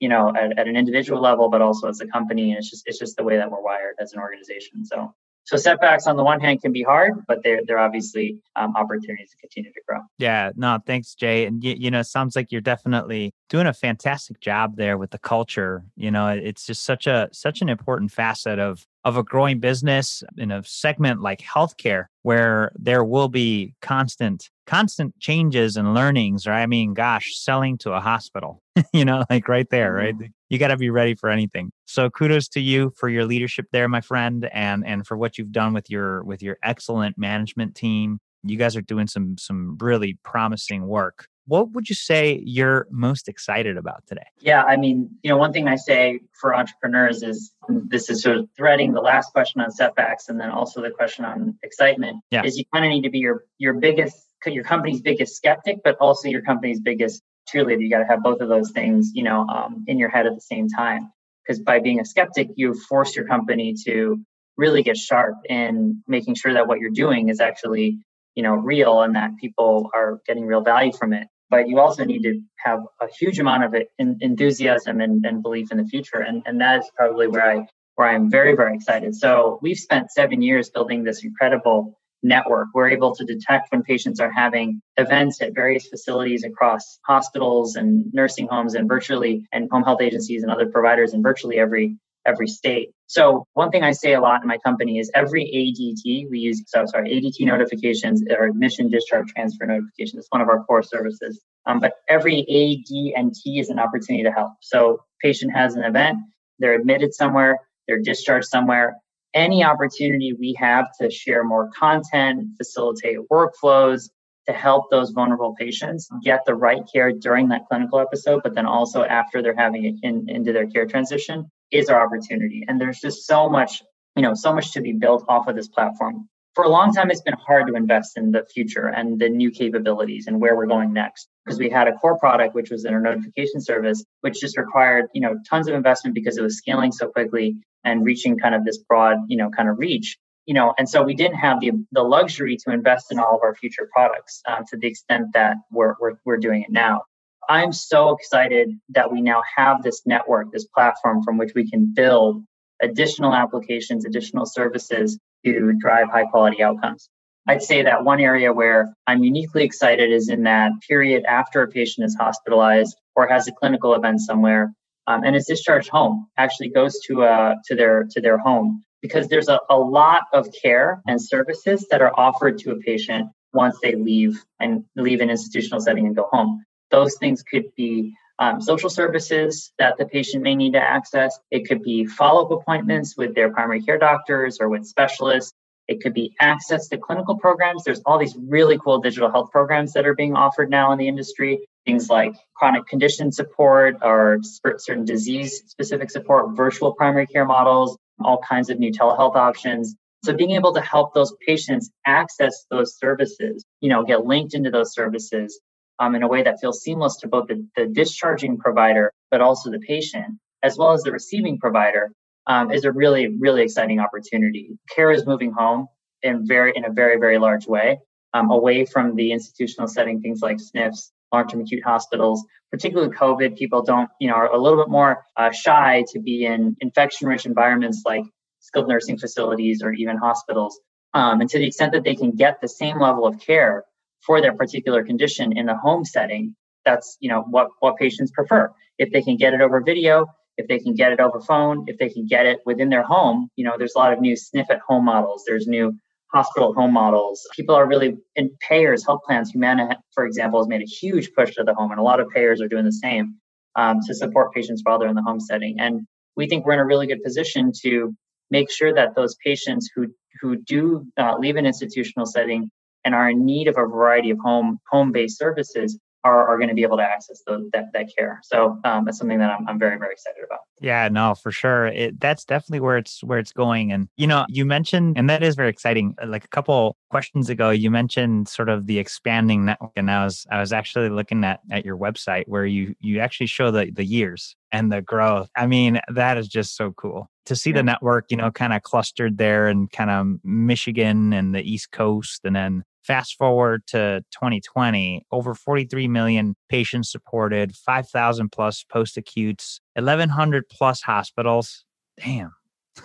you 0.03 0.09
know 0.09 0.23
at, 0.41 0.49
at 0.59 0.65
an 0.67 0.75
individual 0.75 1.21
level 1.29 1.45
but 1.53 1.61
also 1.67 1.87
as 1.87 1.99
a 2.01 2.07
company 2.07 2.45
and 2.51 2.57
it's 2.59 2.69
just 2.69 2.83
it's 2.87 2.99
just 3.03 3.15
the 3.17 3.23
way 3.23 3.35
that 3.37 3.49
we're 3.51 3.65
wired 3.69 3.95
as 4.03 4.13
an 4.13 4.19
organization 4.19 4.85
so 4.91 5.13
so 5.45 5.57
setbacks 5.57 6.07
on 6.07 6.15
the 6.15 6.23
one 6.23 6.39
hand 6.39 6.61
can 6.61 6.71
be 6.71 6.83
hard, 6.83 7.13
but 7.27 7.43
they're 7.43 7.61
they're 7.65 7.79
obviously 7.79 8.39
um, 8.55 8.75
opportunities 8.75 9.31
to 9.31 9.37
continue 9.37 9.73
to 9.73 9.81
grow. 9.87 9.99
Yeah, 10.17 10.51
no, 10.55 10.79
thanks, 10.85 11.15
Jay. 11.15 11.45
And 11.45 11.63
you, 11.63 11.75
you 11.77 11.91
know, 11.91 11.99
it 11.99 12.05
sounds 12.05 12.35
like 12.35 12.51
you're 12.51 12.61
definitely 12.61 13.33
doing 13.49 13.67
a 13.67 13.73
fantastic 13.73 14.39
job 14.39 14.77
there 14.77 14.97
with 14.97 15.11
the 15.11 15.19
culture. 15.19 15.83
You 15.97 16.11
know, 16.11 16.29
it's 16.29 16.65
just 16.65 16.85
such 16.85 17.07
a 17.07 17.27
such 17.33 17.61
an 17.61 17.67
important 17.67 18.11
facet 18.11 18.57
of 18.57 18.85
of 19.03 19.17
a 19.17 19.23
growing 19.23 19.59
business 19.59 20.23
in 20.37 20.51
a 20.51 20.63
segment 20.63 21.21
like 21.21 21.39
healthcare 21.39 22.05
where 22.21 22.71
there 22.75 23.03
will 23.03 23.29
be 23.29 23.73
constant 23.81 24.49
constant 24.65 25.17
changes 25.19 25.75
and 25.75 25.93
learnings 25.93 26.47
right 26.47 26.61
i 26.61 26.65
mean 26.65 26.93
gosh 26.93 27.35
selling 27.35 27.77
to 27.77 27.91
a 27.91 27.99
hospital 27.99 28.61
you 28.93 29.03
know 29.03 29.23
like 29.29 29.47
right 29.47 29.69
there 29.69 29.93
right? 29.93 30.15
Mm-hmm. 30.15 30.31
you 30.49 30.57
got 30.57 30.67
to 30.67 30.77
be 30.77 30.89
ready 30.89 31.15
for 31.15 31.29
anything. 31.29 31.71
So 31.85 32.09
kudos 32.09 32.47
to 32.49 32.59
you 32.59 32.91
for 32.97 33.09
your 33.09 33.25
leadership 33.25 33.65
there 33.71 33.87
my 33.87 34.01
friend 34.01 34.49
and 34.51 34.85
and 34.85 35.05
for 35.05 35.17
what 35.17 35.37
you've 35.37 35.51
done 35.51 35.73
with 35.73 35.89
your 35.89 36.23
with 36.23 36.41
your 36.41 36.57
excellent 36.63 37.17
management 37.17 37.75
team. 37.75 38.19
You 38.43 38.57
guys 38.57 38.75
are 38.75 38.81
doing 38.81 39.07
some 39.07 39.37
some 39.37 39.77
really 39.79 40.17
promising 40.23 40.87
work 40.87 41.27
what 41.45 41.71
would 41.71 41.89
you 41.89 41.95
say 41.95 42.41
you're 42.45 42.88
most 42.89 43.27
excited 43.27 43.77
about 43.77 44.06
today? 44.08 44.25
Yeah, 44.39 44.63
I 44.63 44.77
mean, 44.77 45.10
you 45.23 45.29
know, 45.29 45.38
one 45.38 45.51
thing 45.51 45.67
I 45.67 45.75
say 45.75 46.21
for 46.39 46.56
entrepreneurs 46.56 47.21
is 47.21 47.51
this 47.67 48.10
is 48.10 48.21
sort 48.21 48.38
of 48.38 48.49
threading 48.56 48.93
the 48.93 49.01
last 49.01 49.32
question 49.32 49.62
on 49.62 49.71
setbacks 49.71 50.29
and 50.29 50.39
then 50.39 50.49
also 50.49 50.82
the 50.82 50.91
question 50.91 51.25
on 51.25 51.58
excitement. 51.63 52.17
Yeah. 52.32 52.43
Is 52.43 52.58
you 52.58 52.63
kind 52.73 52.86
of 52.86 52.89
need 52.89 53.03
to 53.03 53.10
be 53.10 53.19
your 53.19 53.43
your 53.58 53.73
biggest 53.73 54.17
your 54.45 54.63
company's 54.63 55.01
biggest 55.01 55.36
skeptic, 55.36 55.77
but 55.84 55.95
also 55.97 56.27
your 56.27 56.41
company's 56.41 56.79
biggest 56.79 57.21
cheerleader. 57.53 57.82
You 57.82 57.89
got 57.89 57.99
to 57.99 58.06
have 58.06 58.23
both 58.23 58.41
of 58.41 58.49
those 58.49 58.71
things, 58.71 59.12
you 59.13 59.23
know, 59.23 59.47
um, 59.47 59.86
in 59.88 59.97
your 59.97 60.10
head 60.10 60.25
at 60.25 60.36
the 60.36 60.41
same 60.41 60.67
time. 60.69 61.12
Because 61.45 61.62
by 61.62 61.79
being 61.79 61.99
a 61.99 62.06
skeptic, 62.06 62.49
you 62.56 62.73
force 62.73 63.15
your 63.15 63.25
company 63.25 63.75
to 63.86 64.21
really 64.58 64.84
get 64.84 64.97
sharp 64.97 65.36
in 65.49 66.03
making 66.08 66.36
sure 66.36 66.53
that 66.53 66.67
what 66.67 66.79
you're 66.79 66.89
doing 66.89 67.29
is 67.29 67.39
actually 67.39 67.99
you 68.36 68.43
know 68.43 68.53
real 68.53 69.01
and 69.01 69.15
that 69.15 69.32
people 69.39 69.89
are 69.93 70.19
getting 70.25 70.45
real 70.45 70.62
value 70.62 70.91
from 70.91 71.13
it 71.13 71.27
but 71.53 71.69
you 71.69 71.79
also 71.79 72.03
need 72.03 72.23
to 72.23 72.41
have 72.57 72.79
a 72.99 73.07
huge 73.19 73.37
amount 73.37 73.63
of 73.63 73.75
enthusiasm 73.99 75.01
and, 75.01 75.23
and 75.23 75.43
belief 75.43 75.71
in 75.71 75.77
the 75.77 75.85
future 75.85 76.19
and, 76.19 76.41
and 76.47 76.59
that 76.59 76.79
is 76.79 76.91
probably 76.97 77.27
where 77.27 77.47
i 77.53 77.67
where 77.95 78.07
i'm 78.07 78.27
very 78.29 78.55
very 78.55 78.75
excited 78.75 79.13
so 79.13 79.59
we've 79.61 79.77
spent 79.77 80.11
seven 80.11 80.41
years 80.41 80.71
building 80.71 81.03
this 81.03 81.23
incredible 81.23 81.99
network 82.23 82.67
we're 82.73 82.89
able 82.89 83.13
to 83.13 83.23
detect 83.23 83.71
when 83.71 83.83
patients 83.83 84.19
are 84.19 84.31
having 84.31 84.81
events 84.97 85.43
at 85.43 85.53
various 85.53 85.85
facilities 85.87 86.43
across 86.43 86.97
hospitals 87.05 87.75
and 87.75 88.11
nursing 88.13 88.47
homes 88.47 88.73
and 88.73 88.87
virtually 88.87 89.45
and 89.51 89.69
home 89.71 89.83
health 89.83 90.01
agencies 90.01 90.41
and 90.41 90.51
other 90.51 90.65
providers 90.65 91.13
in 91.13 91.21
virtually 91.21 91.59
every 91.59 91.97
every 92.25 92.47
state. 92.47 92.91
So 93.13 93.45
one 93.54 93.69
thing 93.69 93.84
I 93.84 93.91
say 93.91 94.13
a 94.13 94.19
lot 94.19 94.41
in 94.41 94.47
my 94.47 94.58
company 94.58 94.97
is 94.97 95.12
every 95.13 95.45
ADT 95.45 96.32
we 96.32 96.39
use, 96.39 96.63
so 96.65 96.84
sorry, 96.88 97.12
ADT 97.12 97.45
notifications 97.45 98.23
or 98.28 98.45
admission 98.45 98.89
discharge 98.89 99.28
transfer 99.28 99.67
notifications. 99.67 100.21
It's 100.21 100.28
one 100.32 100.41
of 100.41 100.49
our 100.49 100.63
core 100.63 100.82
services. 100.82 101.39
Um, 101.67 101.80
but 101.80 101.93
every 102.10 102.39
AD 102.39 103.13
and 103.15 103.32
T 103.32 103.60
is 103.60 103.69
an 103.69 103.78
opportunity 103.78 104.23
to 104.23 104.32
help. 104.32 104.54
So 104.62 105.04
patient 105.21 105.54
has 105.54 105.76
an 105.76 105.84
event, 105.84 106.17
they're 106.58 106.73
admitted 106.73 107.13
somewhere, 107.13 107.60
they're 107.88 108.02
discharged 108.02 108.47
somewhere. 108.47 108.95
Any 109.36 109.63
opportunity 109.63 110.34
we 110.34 110.56
have 110.58 110.88
to 110.99 111.12
share 111.12 111.43
more 111.43 111.69
content, 111.69 112.47
facilitate 112.58 113.19
workflows, 113.32 114.10
to 114.47 114.54
help 114.54 114.89
those 114.89 115.12
vulnerable 115.12 115.56
patients 115.58 116.10
get 116.23 116.41
the 116.45 116.56
right 116.56 116.82
care 116.91 117.12
during 117.13 117.47
that 117.49 117.65
clinical 117.67 117.99
episode, 117.99 118.41
but 118.43 118.56
then 118.56 118.65
also 118.65 119.04
after 119.04 119.41
they're 119.41 119.56
having 119.56 119.86
it 119.86 119.95
in, 120.02 120.28
into 120.28 120.52
their 120.52 120.67
care 120.67 120.86
transition 120.86 121.49
is 121.73 121.89
our 121.89 122.05
opportunity. 122.05 122.63
And 122.67 122.79
there's 122.79 122.99
just 122.99 123.25
so 123.25 123.49
much, 123.49 123.81
you 124.15 124.21
know, 124.21 124.33
so 124.33 124.53
much 124.53 124.71
to 124.73 124.81
be 124.81 124.93
built 124.93 125.25
off 125.27 125.47
of 125.47 125.55
this 125.55 125.67
platform. 125.67 126.29
For 126.55 126.63
a 126.65 126.69
long 126.69 126.93
time, 126.93 127.09
it's 127.09 127.21
been 127.21 127.36
hard 127.47 127.65
to 127.67 127.73
invest 127.73 128.15
in 128.15 128.31
the 128.31 128.45
future 128.53 128.88
and 128.88 129.19
the 129.19 129.27
new 129.27 129.49
capabilities 129.49 130.27
and 130.27 130.39
where 130.39 130.55
we're 130.55 130.67
going 130.67 130.93
next. 130.93 131.27
Because 131.43 131.57
we 131.57 131.69
had 131.69 131.88
a 131.88 131.93
core 131.93 132.17
product, 132.19 132.53
which 132.53 132.69
was 132.69 132.86
in 132.86 132.93
our 132.93 132.99
notification 132.99 133.59
service, 133.59 134.05
which 134.21 134.39
just 134.39 134.55
required, 134.55 135.07
you 135.13 135.21
know, 135.21 135.36
tons 135.49 135.67
of 135.67 135.73
investment 135.73 136.13
because 136.13 136.38
it 136.38 136.43
was 136.43 136.57
scaling 136.57 136.91
so 136.91 137.07
quickly 137.07 137.57
and 137.83 138.05
reaching 138.05 138.38
kind 138.38 138.53
of 138.53 138.63
this 138.63 138.77
broad, 138.77 139.17
you 139.27 139.36
know, 139.36 139.49
kind 139.49 139.67
of 139.67 139.79
reach 139.79 140.17
you 140.45 140.53
know, 140.53 140.73
and 140.77 140.89
so 140.89 141.01
we 141.01 141.13
didn't 141.13 141.38
have 141.38 141.59
the 141.62 141.71
the 141.91 142.03
luxury 142.03 142.57
to 142.57 142.73
invest 142.73 143.12
in 143.12 143.19
all 143.19 143.36
of 143.36 143.41
our 143.43 143.55
future 143.55 143.89
products 143.91 144.41
um, 144.45 144.65
to 144.69 144.77
the 144.77 144.88
extent 144.88 145.27
that 145.33 145.55
we're, 145.71 145.95
we're 145.99 146.15
we're 146.25 146.38
doing 146.38 146.63
it 146.63 146.69
now. 146.69 147.03
I'm 147.49 147.73
so 147.73 148.15
excited 148.15 148.77
that 148.89 149.12
we 149.12 149.21
now 149.21 149.41
have 149.56 149.84
this 149.84 150.06
network, 150.06 150.51
this 150.51 150.65
platform 150.65 151.23
from 151.23 151.38
which 151.38 151.53
we 151.56 151.69
can 151.69 151.93
build 151.93 152.43
additional 152.82 153.34
applications, 153.34 154.06
additional 154.06 154.45
services 154.45 155.19
to 155.45 155.73
drive 155.79 156.10
high 156.10 156.25
quality 156.25 156.63
outcomes. 156.63 157.10
I'd 157.47 157.62
say 157.62 157.82
that 157.82 158.06
one 158.06 158.21
area 158.21 158.53
where 158.53 158.93
I'm 159.06 159.23
uniquely 159.23 159.63
excited 159.63 160.12
is 160.12 160.29
in 160.29 160.43
that 160.43 160.71
period 160.88 161.25
after 161.25 161.62
a 161.62 161.67
patient 161.67 162.06
is 162.06 162.15
hospitalized 162.17 162.95
or 163.15 163.27
has 163.27 163.47
a 163.47 163.51
clinical 163.51 163.93
event 163.95 164.21
somewhere 164.21 164.73
um, 165.08 165.23
and 165.23 165.36
is 165.36 165.45
discharged 165.45 165.89
home, 165.89 166.27
actually 166.38 166.69
goes 166.69 166.99
to 167.08 167.23
uh, 167.23 167.56
to 167.65 167.75
their 167.75 168.06
to 168.12 168.21
their 168.21 168.38
home 168.38 168.84
because 169.01 169.27
there's 169.27 169.49
a, 169.49 169.60
a 169.69 169.77
lot 169.77 170.23
of 170.32 170.47
care 170.62 171.01
and 171.08 171.21
services 171.21 171.86
that 171.91 172.01
are 172.01 172.17
offered 172.17 172.58
to 172.60 172.71
a 172.71 172.77
patient 172.77 173.29
once 173.53 173.77
they 173.84 173.95
leave 173.95 174.41
and 174.62 174.86
leave 174.95 175.19
an 175.19 175.29
institutional 175.29 175.82
setting 175.82 176.08
and 176.08 176.15
go 176.15 176.27
home. 176.32 176.63
Those 176.93 177.15
things 177.17 177.41
could 177.41 177.73
be 177.75 178.13
um, 178.38 178.62
social 178.62 178.89
services 178.89 179.73
that 179.79 179.97
the 179.97 180.06
patient 180.06 180.43
may 180.43 180.56
need 180.56 180.73
to 180.73 180.79
access. 180.79 181.39
It 181.49 181.67
could 181.67 181.82
be 181.82 182.06
follow 182.06 182.45
up 182.45 182.51
appointments 182.51 183.17
with 183.17 183.34
their 183.34 183.51
primary 183.51 183.82
care 183.82 183.97
doctors 183.97 184.60
or 184.62 184.69
with 184.69 184.86
specialists. 184.86 185.53
It 185.88 186.01
could 186.01 186.13
be 186.13 186.36
access 186.39 186.88
to 186.89 186.99
clinical 186.99 187.39
programs. 187.39 187.84
There's 187.84 188.01
all 188.06 188.19
these 188.19 188.36
really 188.38 188.77
cool 188.77 188.99
digital 188.99 189.32
health 189.32 189.49
programs 189.51 189.93
that 189.93 190.06
are 190.06 190.13
being 190.13 190.36
offered 190.36 190.69
now 190.69 190.91
in 190.91 190.99
the 190.99 191.08
industry. 191.08 191.67
Things 191.84 192.10
like 192.10 192.36
chronic 192.56 192.86
condition 192.86 193.32
support 193.32 193.97
or 194.03 194.38
certain 194.77 195.03
disease 195.03 195.63
specific 195.65 196.12
support, 196.12 196.56
virtual 196.56 196.93
primary 196.93 197.25
care 197.25 197.43
models, 197.43 197.97
all 198.23 198.38
kinds 198.38 198.69
of 198.69 198.77
new 198.77 198.91
telehealth 198.91 199.36
options. 199.36 199.95
So 200.23 200.32
being 200.34 200.51
able 200.51 200.75
to 200.75 200.82
help 200.82 201.15
those 201.15 201.34
patients 201.45 201.89
access 202.06 202.65
those 202.69 202.99
services, 202.99 203.65
you 203.82 203.89
know, 203.89 204.03
get 204.03 204.27
linked 204.27 204.53
into 204.53 204.69
those 204.69 204.93
services 204.93 205.60
um, 206.03 206.15
in 206.15 206.23
a 206.23 206.27
way 206.27 206.43
that 206.43 206.59
feels 206.59 206.81
seamless 206.81 207.17
to 207.17 207.27
both 207.27 207.47
the, 207.47 207.65
the 207.77 207.85
discharging 207.85 208.57
provider, 208.57 209.11
but 209.31 209.41
also 209.41 209.71
the 209.71 209.79
patient, 209.79 210.37
as 210.61 210.77
well 210.77 210.91
as 210.91 211.03
the 211.03 211.11
receiving 211.11 211.57
provider, 211.57 212.11
um, 212.47 212.71
is 212.71 212.83
a 212.83 212.91
really, 212.91 213.37
really 213.39 213.61
exciting 213.61 213.99
opportunity. 213.99 214.77
Care 214.93 215.11
is 215.11 215.25
moving 215.25 215.53
home 215.53 215.87
in 216.21 216.45
very, 216.45 216.73
in 216.75 216.83
a 216.83 216.91
very, 216.91 217.17
very 217.19 217.37
large 217.37 217.67
way, 217.67 217.99
um, 218.33 218.51
away 218.51 218.85
from 218.85 219.15
the 219.15 219.31
institutional 219.31 219.87
setting, 219.87 220.21
things 220.21 220.41
like 220.41 220.57
SNFs, 220.57 221.11
long-term 221.31 221.61
acute 221.61 221.83
hospitals. 221.83 222.45
Particularly 222.69 223.13
COVID, 223.15 223.57
people 223.57 223.81
don't, 223.81 224.09
you 224.19 224.27
know, 224.27 224.35
are 224.35 224.51
a 224.51 224.57
little 224.57 224.83
bit 224.83 224.89
more 224.89 225.23
uh, 225.37 225.51
shy 225.51 226.03
to 226.11 226.19
be 226.19 226.45
in 226.45 226.75
infection-rich 226.81 227.45
environments 227.45 228.03
like 228.05 228.25
skilled 228.59 228.89
nursing 228.89 229.17
facilities 229.17 229.81
or 229.81 229.93
even 229.93 230.17
hospitals. 230.17 230.79
Um, 231.13 231.39
and 231.39 231.49
to 231.49 231.59
the 231.59 231.67
extent 231.67 231.93
that 231.93 232.03
they 232.03 232.15
can 232.15 232.31
get 232.31 232.59
the 232.59 232.67
same 232.67 232.99
level 232.99 233.25
of 233.25 233.39
care 233.39 233.85
for 234.25 234.41
their 234.41 234.53
particular 234.53 235.03
condition 235.03 235.57
in 235.57 235.65
the 235.65 235.75
home 235.75 236.05
setting, 236.05 236.55
that's 236.86 237.17
you 237.19 237.29
know 237.29 237.41
what 237.49 237.69
what 237.79 237.97
patients 237.97 238.31
prefer. 238.31 238.71
If 238.97 239.12
they 239.12 239.21
can 239.21 239.38
get 239.38 239.53
it 239.53 239.62
over 239.62 239.81
video, 239.81 240.27
if 240.57 240.67
they 240.67 240.79
can 240.79 240.93
get 240.93 241.12
it 241.12 241.19
over 241.19 241.39
phone, 241.41 241.86
if 241.88 241.97
they 241.97 242.09
can 242.09 242.27
get 242.27 242.45
it 242.45 242.59
within 242.65 242.89
their 242.89 243.03
home, 243.03 243.49
you 243.55 243.65
know, 243.65 243.75
there's 243.77 243.95
a 243.95 243.99
lot 243.99 244.13
of 244.13 244.21
new 244.21 244.36
SNF 244.36 244.65
at 244.69 244.79
home 244.88 245.05
models. 245.05 245.43
There's 245.47 245.67
new 245.67 245.93
hospital 246.33 246.73
home 246.73 246.93
models. 246.93 247.41
People 247.55 247.75
are 247.75 247.88
really 247.88 248.17
in 248.36 248.49
payers, 248.67 249.05
health 249.05 249.21
plans. 249.25 249.51
Humana, 249.51 249.97
for 250.13 250.25
example, 250.25 250.59
has 250.59 250.67
made 250.67 250.81
a 250.81 250.86
huge 250.86 251.31
push 251.33 251.53
to 251.55 251.63
the 251.63 251.73
home, 251.73 251.91
and 251.91 251.99
a 251.99 252.03
lot 252.03 252.19
of 252.19 252.29
payers 252.29 252.62
are 252.62 252.67
doing 252.67 252.86
the 252.86 252.91
same 252.91 253.36
um, 253.75 253.99
to 254.05 254.13
support 254.13 254.53
patients 254.53 254.81
while 254.83 254.99
they're 254.99 255.09
in 255.09 255.15
the 255.15 255.21
home 255.21 255.39
setting. 255.39 255.79
And 255.79 256.01
we 256.36 256.47
think 256.47 256.65
we're 256.65 256.73
in 256.73 256.79
a 256.79 256.86
really 256.86 257.07
good 257.07 257.23
position 257.23 257.71
to 257.83 258.15
make 258.51 258.71
sure 258.71 258.93
that 258.93 259.15
those 259.15 259.36
patients 259.43 259.89
who 259.95 260.07
who 260.41 260.57
do 260.57 261.05
uh, 261.17 261.36
leave 261.38 261.55
an 261.55 261.65
institutional 261.65 262.25
setting 262.25 262.69
and 263.05 263.15
are 263.15 263.29
in 263.29 263.45
need 263.45 263.67
of 263.67 263.77
a 263.77 263.85
variety 263.85 264.29
of 264.29 264.39
home 264.39 264.79
home 264.89 265.11
based 265.11 265.37
services 265.37 265.99
are, 266.23 266.47
are 266.47 266.57
going 266.57 266.69
to 266.69 266.75
be 266.75 266.83
able 266.83 266.97
to 266.97 267.03
access 267.03 267.41
the, 267.45 267.69
that, 267.73 267.87
that 267.93 268.07
care. 268.15 268.39
So 268.43 268.79
um, 268.85 269.05
that's 269.05 269.17
something 269.17 269.39
that 269.39 269.51
I'm, 269.51 269.67
I'm 269.67 269.77
very, 269.77 269.97
very 269.97 270.13
excited 270.13 270.43
about. 270.45 270.59
Yeah, 270.79 271.09
no, 271.09 271.35
for 271.35 271.51
sure. 271.51 271.87
It, 271.87 272.19
that's 272.19 272.45
definitely 272.45 272.79
where 272.79 272.97
it's 272.97 273.23
where 273.23 273.39
it's 273.39 273.51
going. 273.51 273.91
And 273.91 274.07
you 274.15 274.27
know, 274.27 274.45
you 274.47 274.65
mentioned, 274.65 275.17
and 275.17 275.29
that 275.29 275.43
is 275.43 275.55
very 275.55 275.69
exciting. 275.69 276.15
Uh, 276.21 276.27
like 276.27 276.45
a 276.45 276.49
couple 276.49 276.95
questions 277.09 277.49
ago, 277.49 277.69
you 277.69 277.91
mentioned 277.91 278.47
sort 278.47 278.69
of 278.69 278.87
the 278.87 278.99
expanding 278.99 279.65
network, 279.65 279.91
and 279.95 280.09
I 280.09 280.23
was 280.23 280.45
I 280.49 280.59
was 280.59 280.71
actually 280.71 281.09
looking 281.09 281.43
at 281.43 281.59
at 281.71 281.85
your 281.85 281.97
website 281.97 282.43
where 282.47 282.65
you 282.65 282.95
you 282.99 283.19
actually 283.19 283.47
show 283.47 283.71
the 283.71 283.91
the 283.91 284.05
years 284.05 284.55
and 284.71 284.91
the 284.91 285.01
growth. 285.01 285.49
I 285.55 285.67
mean, 285.67 285.99
that 286.09 286.37
is 286.37 286.47
just 286.47 286.75
so 286.75 286.91
cool 286.93 287.29
to 287.45 287.55
see 287.55 287.71
yeah. 287.71 287.77
the 287.77 287.83
network, 287.83 288.25
you 288.29 288.37
know, 288.37 288.51
kind 288.51 288.73
of 288.73 288.81
clustered 288.83 289.37
there 289.37 289.67
and 289.67 289.91
kind 289.91 290.09
of 290.09 290.39
Michigan 290.43 291.33
and 291.33 291.53
the 291.53 291.61
East 291.61 291.91
Coast, 291.91 292.41
and 292.45 292.55
then 292.55 292.83
Fast 293.03 293.35
forward 293.37 293.85
to 293.87 294.23
2020, 294.31 295.25
over 295.31 295.53
43 295.53 296.07
million 296.07 296.55
patients 296.69 297.11
supported, 297.11 297.75
5,000 297.75 298.49
plus 298.49 298.83
post 298.83 299.17
acutes, 299.17 299.81
1,100 299.95 300.69
plus 300.69 301.01
hospitals. 301.01 301.83
Damn. 302.17 302.53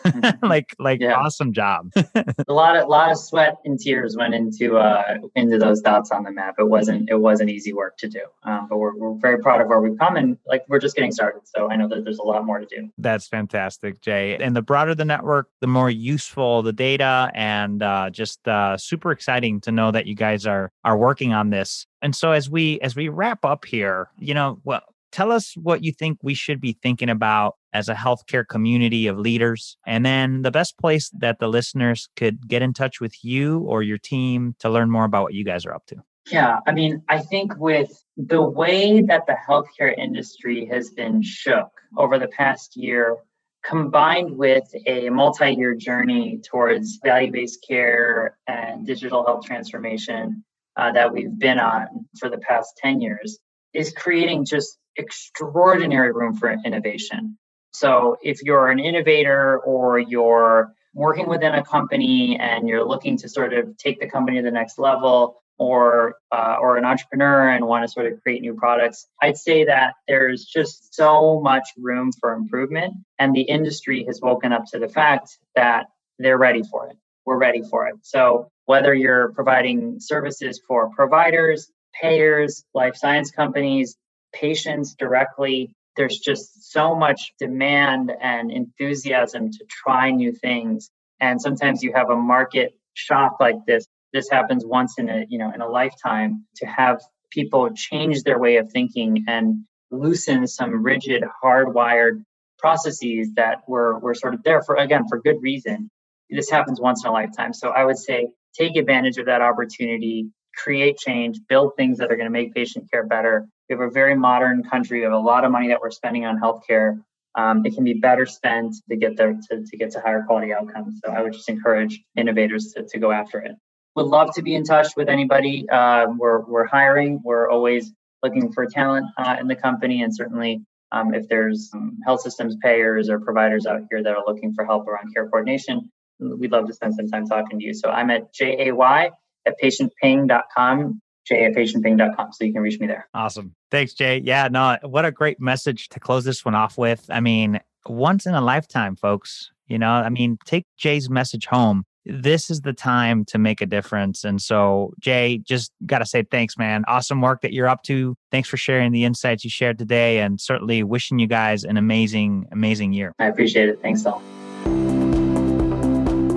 like 0.43 0.75
like 0.79 1.01
yeah. 1.01 1.15
awesome 1.15 1.53
job. 1.53 1.93
a 1.97 2.53
lot 2.53 2.77
of 2.77 2.89
lot 2.89 3.11
of 3.11 3.19
sweat 3.19 3.57
and 3.65 3.79
tears 3.79 4.17
went 4.17 4.35
into 4.35 4.77
uh 4.77 5.19
into 5.35 5.59
those 5.59 5.81
dots 5.81 6.11
on 6.11 6.25
the 6.25 6.31
map. 6.31 6.57
It 6.59 6.69
wasn't 6.69 7.09
it 7.09 7.17
wasn't 7.21 7.51
easy 7.51 7.73
work 7.73 7.97
to 7.99 8.09
do. 8.09 8.21
Um, 8.45 8.67
but 8.69 8.79
we're 8.79 8.97
we're 8.97 9.19
very 9.19 9.39
proud 9.39 9.61
of 9.61 9.69
where 9.69 9.81
we've 9.81 9.99
come 9.99 10.17
and 10.17 10.37
like 10.47 10.65
we're 10.69 10.79
just 10.79 10.95
getting 10.95 11.13
started. 11.13 11.43
So 11.45 11.71
I 11.71 11.77
know 11.77 11.89
that 11.89 12.05
there's 12.05 12.19
a 12.19 12.23
lot 12.23 12.45
more 12.45 12.59
to 12.59 12.67
do. 12.67 12.91
That's 12.99 13.27
fantastic, 13.29 14.01
Jay. 14.01 14.37
And 14.37 14.55
the 14.55 14.63
broader 14.63 14.95
the 14.95 15.05
network, 15.05 15.49
the 15.61 15.67
more 15.67 15.91
useful 15.91 16.63
the 16.63 16.73
data 16.73 17.31
and 17.35 17.83
uh, 17.83 18.11
just 18.11 18.47
uh, 18.47 18.77
super 18.77 19.11
exciting 19.11 19.61
to 19.63 19.73
know 19.73 19.91
that 19.91 20.07
you 20.07 20.15
guys 20.15 20.47
are 20.47 20.71
are 20.85 20.97
working 20.97 21.33
on 21.33 21.51
this. 21.51 21.87
And 22.03 22.15
so 22.15 22.33
as 22.33 22.49
we 22.49 22.81
as 22.81 22.95
we 22.95 23.09
wrap 23.09 23.45
up 23.45 23.65
here, 23.65 24.09
you 24.19 24.35
know, 24.35 24.61
well, 24.65 24.83
tell 25.13 25.33
us 25.33 25.55
what 25.57 25.83
you 25.85 25.93
think 25.93 26.19
we 26.23 26.35
should 26.35 26.61
be 26.61 26.77
thinking 26.83 27.11
about 27.11 27.55
as 27.73 27.89
a 27.89 27.95
healthcare 27.95 28.47
community 28.47 29.07
of 29.07 29.19
leaders. 29.19 29.77
And 29.87 30.05
then 30.05 30.43
the 30.43 30.51
best 30.51 30.79
place 30.79 31.11
that 31.19 31.39
the 31.39 31.49
listeners 31.49 32.09
could 32.17 32.49
get 32.49 32.63
in 32.63 32.73
touch 32.73 33.01
with 33.01 33.25
you 33.25 33.61
or 33.61 33.83
your 33.83 33.99
team 33.99 34.55
to 34.61 34.71
learn 34.71 34.91
more 34.91 35.05
about 35.05 35.25
what 35.25 35.35
you 35.35 35.45
guys 35.45 35.67
are 35.67 35.75
up 35.75 35.87
to. 35.87 35.97
Yeah, 36.31 36.61
I 36.67 36.73
mean, 36.73 37.03
I 37.09 37.21
think 37.21 37.57
with 37.57 37.91
the 38.17 38.43
way 38.43 39.01
that 39.03 39.27
the 39.27 39.37
healthcare 39.49 39.97
industry 39.97 40.67
has 40.67 40.91
been 40.91 41.23
shook 41.23 41.71
over 41.97 42.19
the 42.19 42.29
past 42.29 42.77
year, 42.77 43.17
combined 43.65 44.37
with 44.37 44.65
a 44.87 45.09
multi 45.09 45.53
year 45.53 45.75
journey 45.75 46.41
towards 46.45 46.99
value 47.03 47.33
based 47.33 47.65
care 47.67 48.37
and 48.47 48.87
digital 48.87 49.25
health 49.25 49.45
transformation 49.45 50.45
uh, 50.77 50.93
that 50.93 51.13
we've 51.13 51.39
been 51.39 51.59
on 51.59 52.07
for 52.19 52.29
the 52.29 52.39
past 52.39 52.77
10 52.77 53.01
years, 53.01 53.39
is 53.73 53.93
creating 53.93 54.45
just 54.45 54.79
extraordinary 54.99 56.13
room 56.13 56.37
for 56.37 56.55
innovation. 56.65 57.39
So 57.73 58.17
if 58.23 58.43
you're 58.43 58.69
an 58.69 58.79
innovator 58.79 59.59
or 59.59 59.99
you're 59.99 60.73
working 60.95 61.29
within 61.29 61.55
a 61.55 61.65
company 61.65 62.39
and 62.39 62.69
you're 62.69 62.85
looking 62.85 63.17
to 63.19 63.29
sort 63.29 63.53
of 63.55 63.77
take 63.77 64.01
the 64.01 64.09
company 64.09 64.39
to 64.39 64.43
the 64.43 64.51
next 64.51 64.79
level, 64.79 65.43
or 65.59 66.15
uh, 66.31 66.57
or 66.61 66.77
an 66.77 66.85
entrepreneur 66.85 67.51
and 67.51 67.67
want 67.67 67.85
to 67.85 67.89
sort 67.89 68.07
of 68.11 68.23
create 68.23 68.41
new 68.41 68.55
products, 68.55 69.07
I'd 69.21 69.37
say 69.37 69.65
that 69.65 69.95
there's 70.07 70.45
just 70.45 70.95
so 70.95 71.41
much 71.41 71.69
room 71.77 72.13
for 72.13 72.33
improvement, 72.33 72.95
and 73.19 73.35
the 73.35 73.43
industry 73.43 74.05
has 74.07 74.21
woken 74.21 74.53
up 74.53 74.67
to 74.73 74.79
the 74.79 74.89
fact 74.89 75.37
that 75.57 75.87
they're 76.19 76.39
ready 76.39 76.63
for 76.63 76.89
it. 76.89 76.97
We're 77.27 77.39
ready 77.39 77.63
for 77.63 77.89
it. 77.89 77.97
So 78.03 78.51
whether 78.67 78.95
you're 78.95 79.33
providing 79.33 79.99
services 79.99 80.61
for 80.67 80.91
providers, 80.91 81.71
payers, 82.01 82.65
life 82.73 82.97
science 82.97 83.31
companies, 83.31 83.97
patients 84.33 84.95
directly. 84.95 85.73
There's 85.97 86.19
just 86.19 86.71
so 86.71 86.95
much 86.95 87.33
demand 87.39 88.13
and 88.21 88.51
enthusiasm 88.51 89.51
to 89.51 89.65
try 89.69 90.11
new 90.11 90.33
things. 90.33 90.91
And 91.21 91.41
sometimes 91.41 91.83
you 91.83 91.93
have 91.95 92.11
a 92.11 92.17
market 92.17 92.75
shock 92.95 93.39
like 93.41 93.57
this. 93.67 93.87
This 94.13 94.31
happens 94.31 94.65
once 94.65 94.99
in 94.99 95.09
a, 95.09 95.27
you 95.29 95.39
know, 95.39 95.53
in 95.53 95.61
a 95.61 95.69
lifetime 95.69 96.45
to 96.57 96.67
have 96.67 97.01
people 97.31 97.71
change 97.75 98.23
their 98.23 98.39
way 98.39 98.57
of 98.57 98.71
thinking 98.71 99.25
and 99.29 99.65
loosen 99.91 100.47
some 100.47 100.83
rigid, 100.83 101.25
hardwired 101.43 102.23
processes 102.59 103.31
that 103.35 103.63
were, 103.69 103.99
were 103.99 104.15
sort 104.15 104.35
of 104.35 104.43
there 104.43 104.63
for, 104.63 104.77
again, 104.77 105.07
for 105.09 105.21
good 105.21 105.37
reason. 105.41 105.91
This 106.31 106.51
happens 106.51 106.81
once 106.81 107.05
in 107.05 107.11
a 107.11 107.13
lifetime. 107.13 107.53
So 107.53 107.71
I 107.71 107.85
would 107.85 107.99
say 107.99 108.29
take 108.59 108.77
advantage 108.77 109.19
of 109.19 109.27
that 109.27 109.41
opportunity, 109.41 110.31
create 110.57 110.99
change, 110.99 111.39
build 111.49 111.73
things 111.77 111.99
that 111.99 112.11
are 112.11 112.17
going 112.17 112.27
to 112.27 112.31
make 112.31 112.55
patient 112.55 112.91
care 112.91 113.07
better. 113.07 113.47
We 113.69 113.75
have 113.75 113.81
a 113.81 113.91
very 113.91 114.15
modern 114.15 114.63
country. 114.65 114.99
We 114.99 115.05
have 115.05 115.13
a 115.13 115.19
lot 115.19 115.45
of 115.45 115.53
money 115.53 115.69
that 115.69 115.81
we're 115.81 115.91
spending 115.91 116.25
on 116.25 116.41
healthcare. 116.41 117.03
Um, 117.35 117.65
it 117.65 117.75
can 117.75 117.85
be 117.85 117.95
better 117.95 118.27
spent 118.27 118.75
to 118.89 118.97
get 118.97 119.17
there 119.17 119.39
to, 119.51 119.65
to 119.65 119.77
get 119.77 119.91
to 119.93 120.01
higher 120.01 120.23
quality 120.27 120.53
outcomes. 120.53 121.01
So 121.05 121.13
I 121.13 121.23
would 121.23 121.33
just 121.33 121.49
encourage 121.49 122.01
innovators 122.17 122.73
to, 122.75 122.85
to 122.85 122.99
go 122.99 123.13
after 123.13 123.39
it. 123.41 123.53
Would 123.97 124.07
love 124.07 124.35
to 124.35 124.43
be 124.43 124.55
in 124.55 124.65
touch 124.65 124.97
with 124.97 125.09
anybody. 125.09 125.69
Uh, 125.69 126.07
we're, 126.17 126.41
we're 126.41 126.67
hiring. 126.67 127.21
We're 127.23 127.51
always 127.51 127.93
looking 128.23 128.53
for 128.53 128.67
talent 128.67 129.07
uh, 129.19 129.37
in 129.41 129.47
the 129.47 129.57
company. 129.57 130.03
And 130.03 130.15
certainly, 130.15 130.63
um, 130.91 131.15
if 131.15 131.29
there's 131.29 131.71
um, 131.75 131.99
health 132.05 132.23
systems 132.23 132.57
payers 132.63 133.11
or 133.11 133.21
providers 133.21 133.67
out 133.67 133.83
here 133.91 134.03
that 134.03 134.11
are 134.17 134.25
looking 134.27 134.55
for 134.55 134.65
help 134.65 134.87
around 134.89 135.13
care 135.13 135.29
coordination, 135.29 135.91
we'd 136.19 136.53
love 136.53 136.67
to 136.67 136.73
spend 136.73 136.95
some 136.95 137.09
time 137.09 137.27
talking 137.27 137.59
to 137.59 137.65
you. 137.65 137.75
So 137.75 137.91
I'm 137.91 138.11
at 138.11 138.33
J 138.33 138.69
A 138.69 138.75
Y 138.75 139.11
at 139.47 139.55
patientping.com, 139.63 141.01
jay 141.29 141.53
So 141.55 142.45
you 142.45 142.53
can 142.53 142.63
reach 142.63 142.81
me 142.81 142.87
there. 142.87 143.09
Awesome. 143.15 143.55
Thanks, 143.71 143.95
Jay. 143.95 144.21
Yeah, 144.25 144.49
no, 144.49 144.79
what 144.83 145.05
a 145.05 145.13
great 145.13 145.41
message 145.41 145.89
to 145.91 146.01
close 146.01 146.25
this 146.25 146.45
one 146.45 146.55
off 146.55 146.79
with. 146.79 147.05
I 147.11 147.21
mean, 147.21 147.61
once 147.87 148.27
in 148.27 148.35
a 148.35 148.41
lifetime, 148.41 148.97
folks. 148.97 149.51
You 149.67 149.79
know, 149.79 149.91
I 149.91 150.09
mean, 150.09 150.39
take 150.47 150.65
Jay's 150.79 151.11
message 151.11 151.45
home. 151.47 151.85
This 152.07 152.51
is 152.51 152.63
the 152.63 152.73
time 152.73 153.27
to 153.27 153.39
make 153.39 153.61
a 153.61 153.67
difference. 153.67 154.25
And 154.25 154.41
so, 154.41 154.95
Jay, 154.99 155.43
just 155.47 155.73
got 155.85 155.99
to 155.99 156.07
say 156.07 156.23
thanks, 156.23 156.57
man. 156.57 156.85
Awesome 156.89 157.21
work 157.21 157.43
that 157.43 157.53
you're 157.53 157.69
up 157.69 157.83
to. 157.83 158.17
Thanks 158.31 158.49
for 158.49 158.57
sharing 158.57 158.93
the 158.93 159.05
insights 159.05 159.45
you 159.45 159.51
shared 159.51 159.79
today 159.79 160.21
and 160.21 160.41
certainly 160.41 160.83
wishing 160.83 161.19
you 161.19 161.27
guys 161.27 161.65
an 161.65 161.77
amazing, 161.77 162.47
amazing 162.51 162.95
year. 162.95 163.13
I 163.19 163.27
appreciate 163.27 163.69
it. 163.69 163.83
Thanks, 163.83 164.03
Saul. 164.03 164.23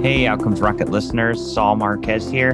Hey, 0.02 0.28
Outcomes 0.28 0.60
Rocket 0.60 0.90
listeners, 0.90 1.54
Saul 1.54 1.78
Marquez 1.78 2.30
here. 2.30 2.54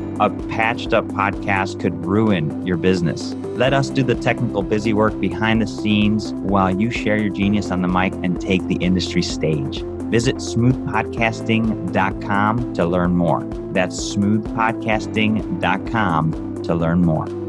a 0.19 0.29
patched 0.49 0.93
up 0.93 1.05
podcast 1.05 1.79
could 1.79 2.05
ruin 2.05 2.65
your 2.65 2.77
business. 2.77 3.33
Let 3.55 3.73
us 3.73 3.89
do 3.89 4.03
the 4.03 4.15
technical 4.15 4.63
busy 4.63 4.93
work 4.93 5.19
behind 5.19 5.61
the 5.61 5.67
scenes 5.67 6.33
while 6.33 6.69
you 6.69 6.91
share 6.91 7.17
your 7.17 7.33
genius 7.33 7.71
on 7.71 7.81
the 7.81 7.87
mic 7.87 8.13
and 8.23 8.39
take 8.39 8.65
the 8.67 8.75
industry 8.75 9.21
stage. 9.21 9.83
Visit 10.11 10.37
smoothpodcasting.com 10.37 12.73
to 12.73 12.85
learn 12.85 13.15
more. 13.15 13.43
That's 13.71 14.15
smoothpodcasting.com 14.15 16.63
to 16.63 16.75
learn 16.75 17.01
more. 17.01 17.40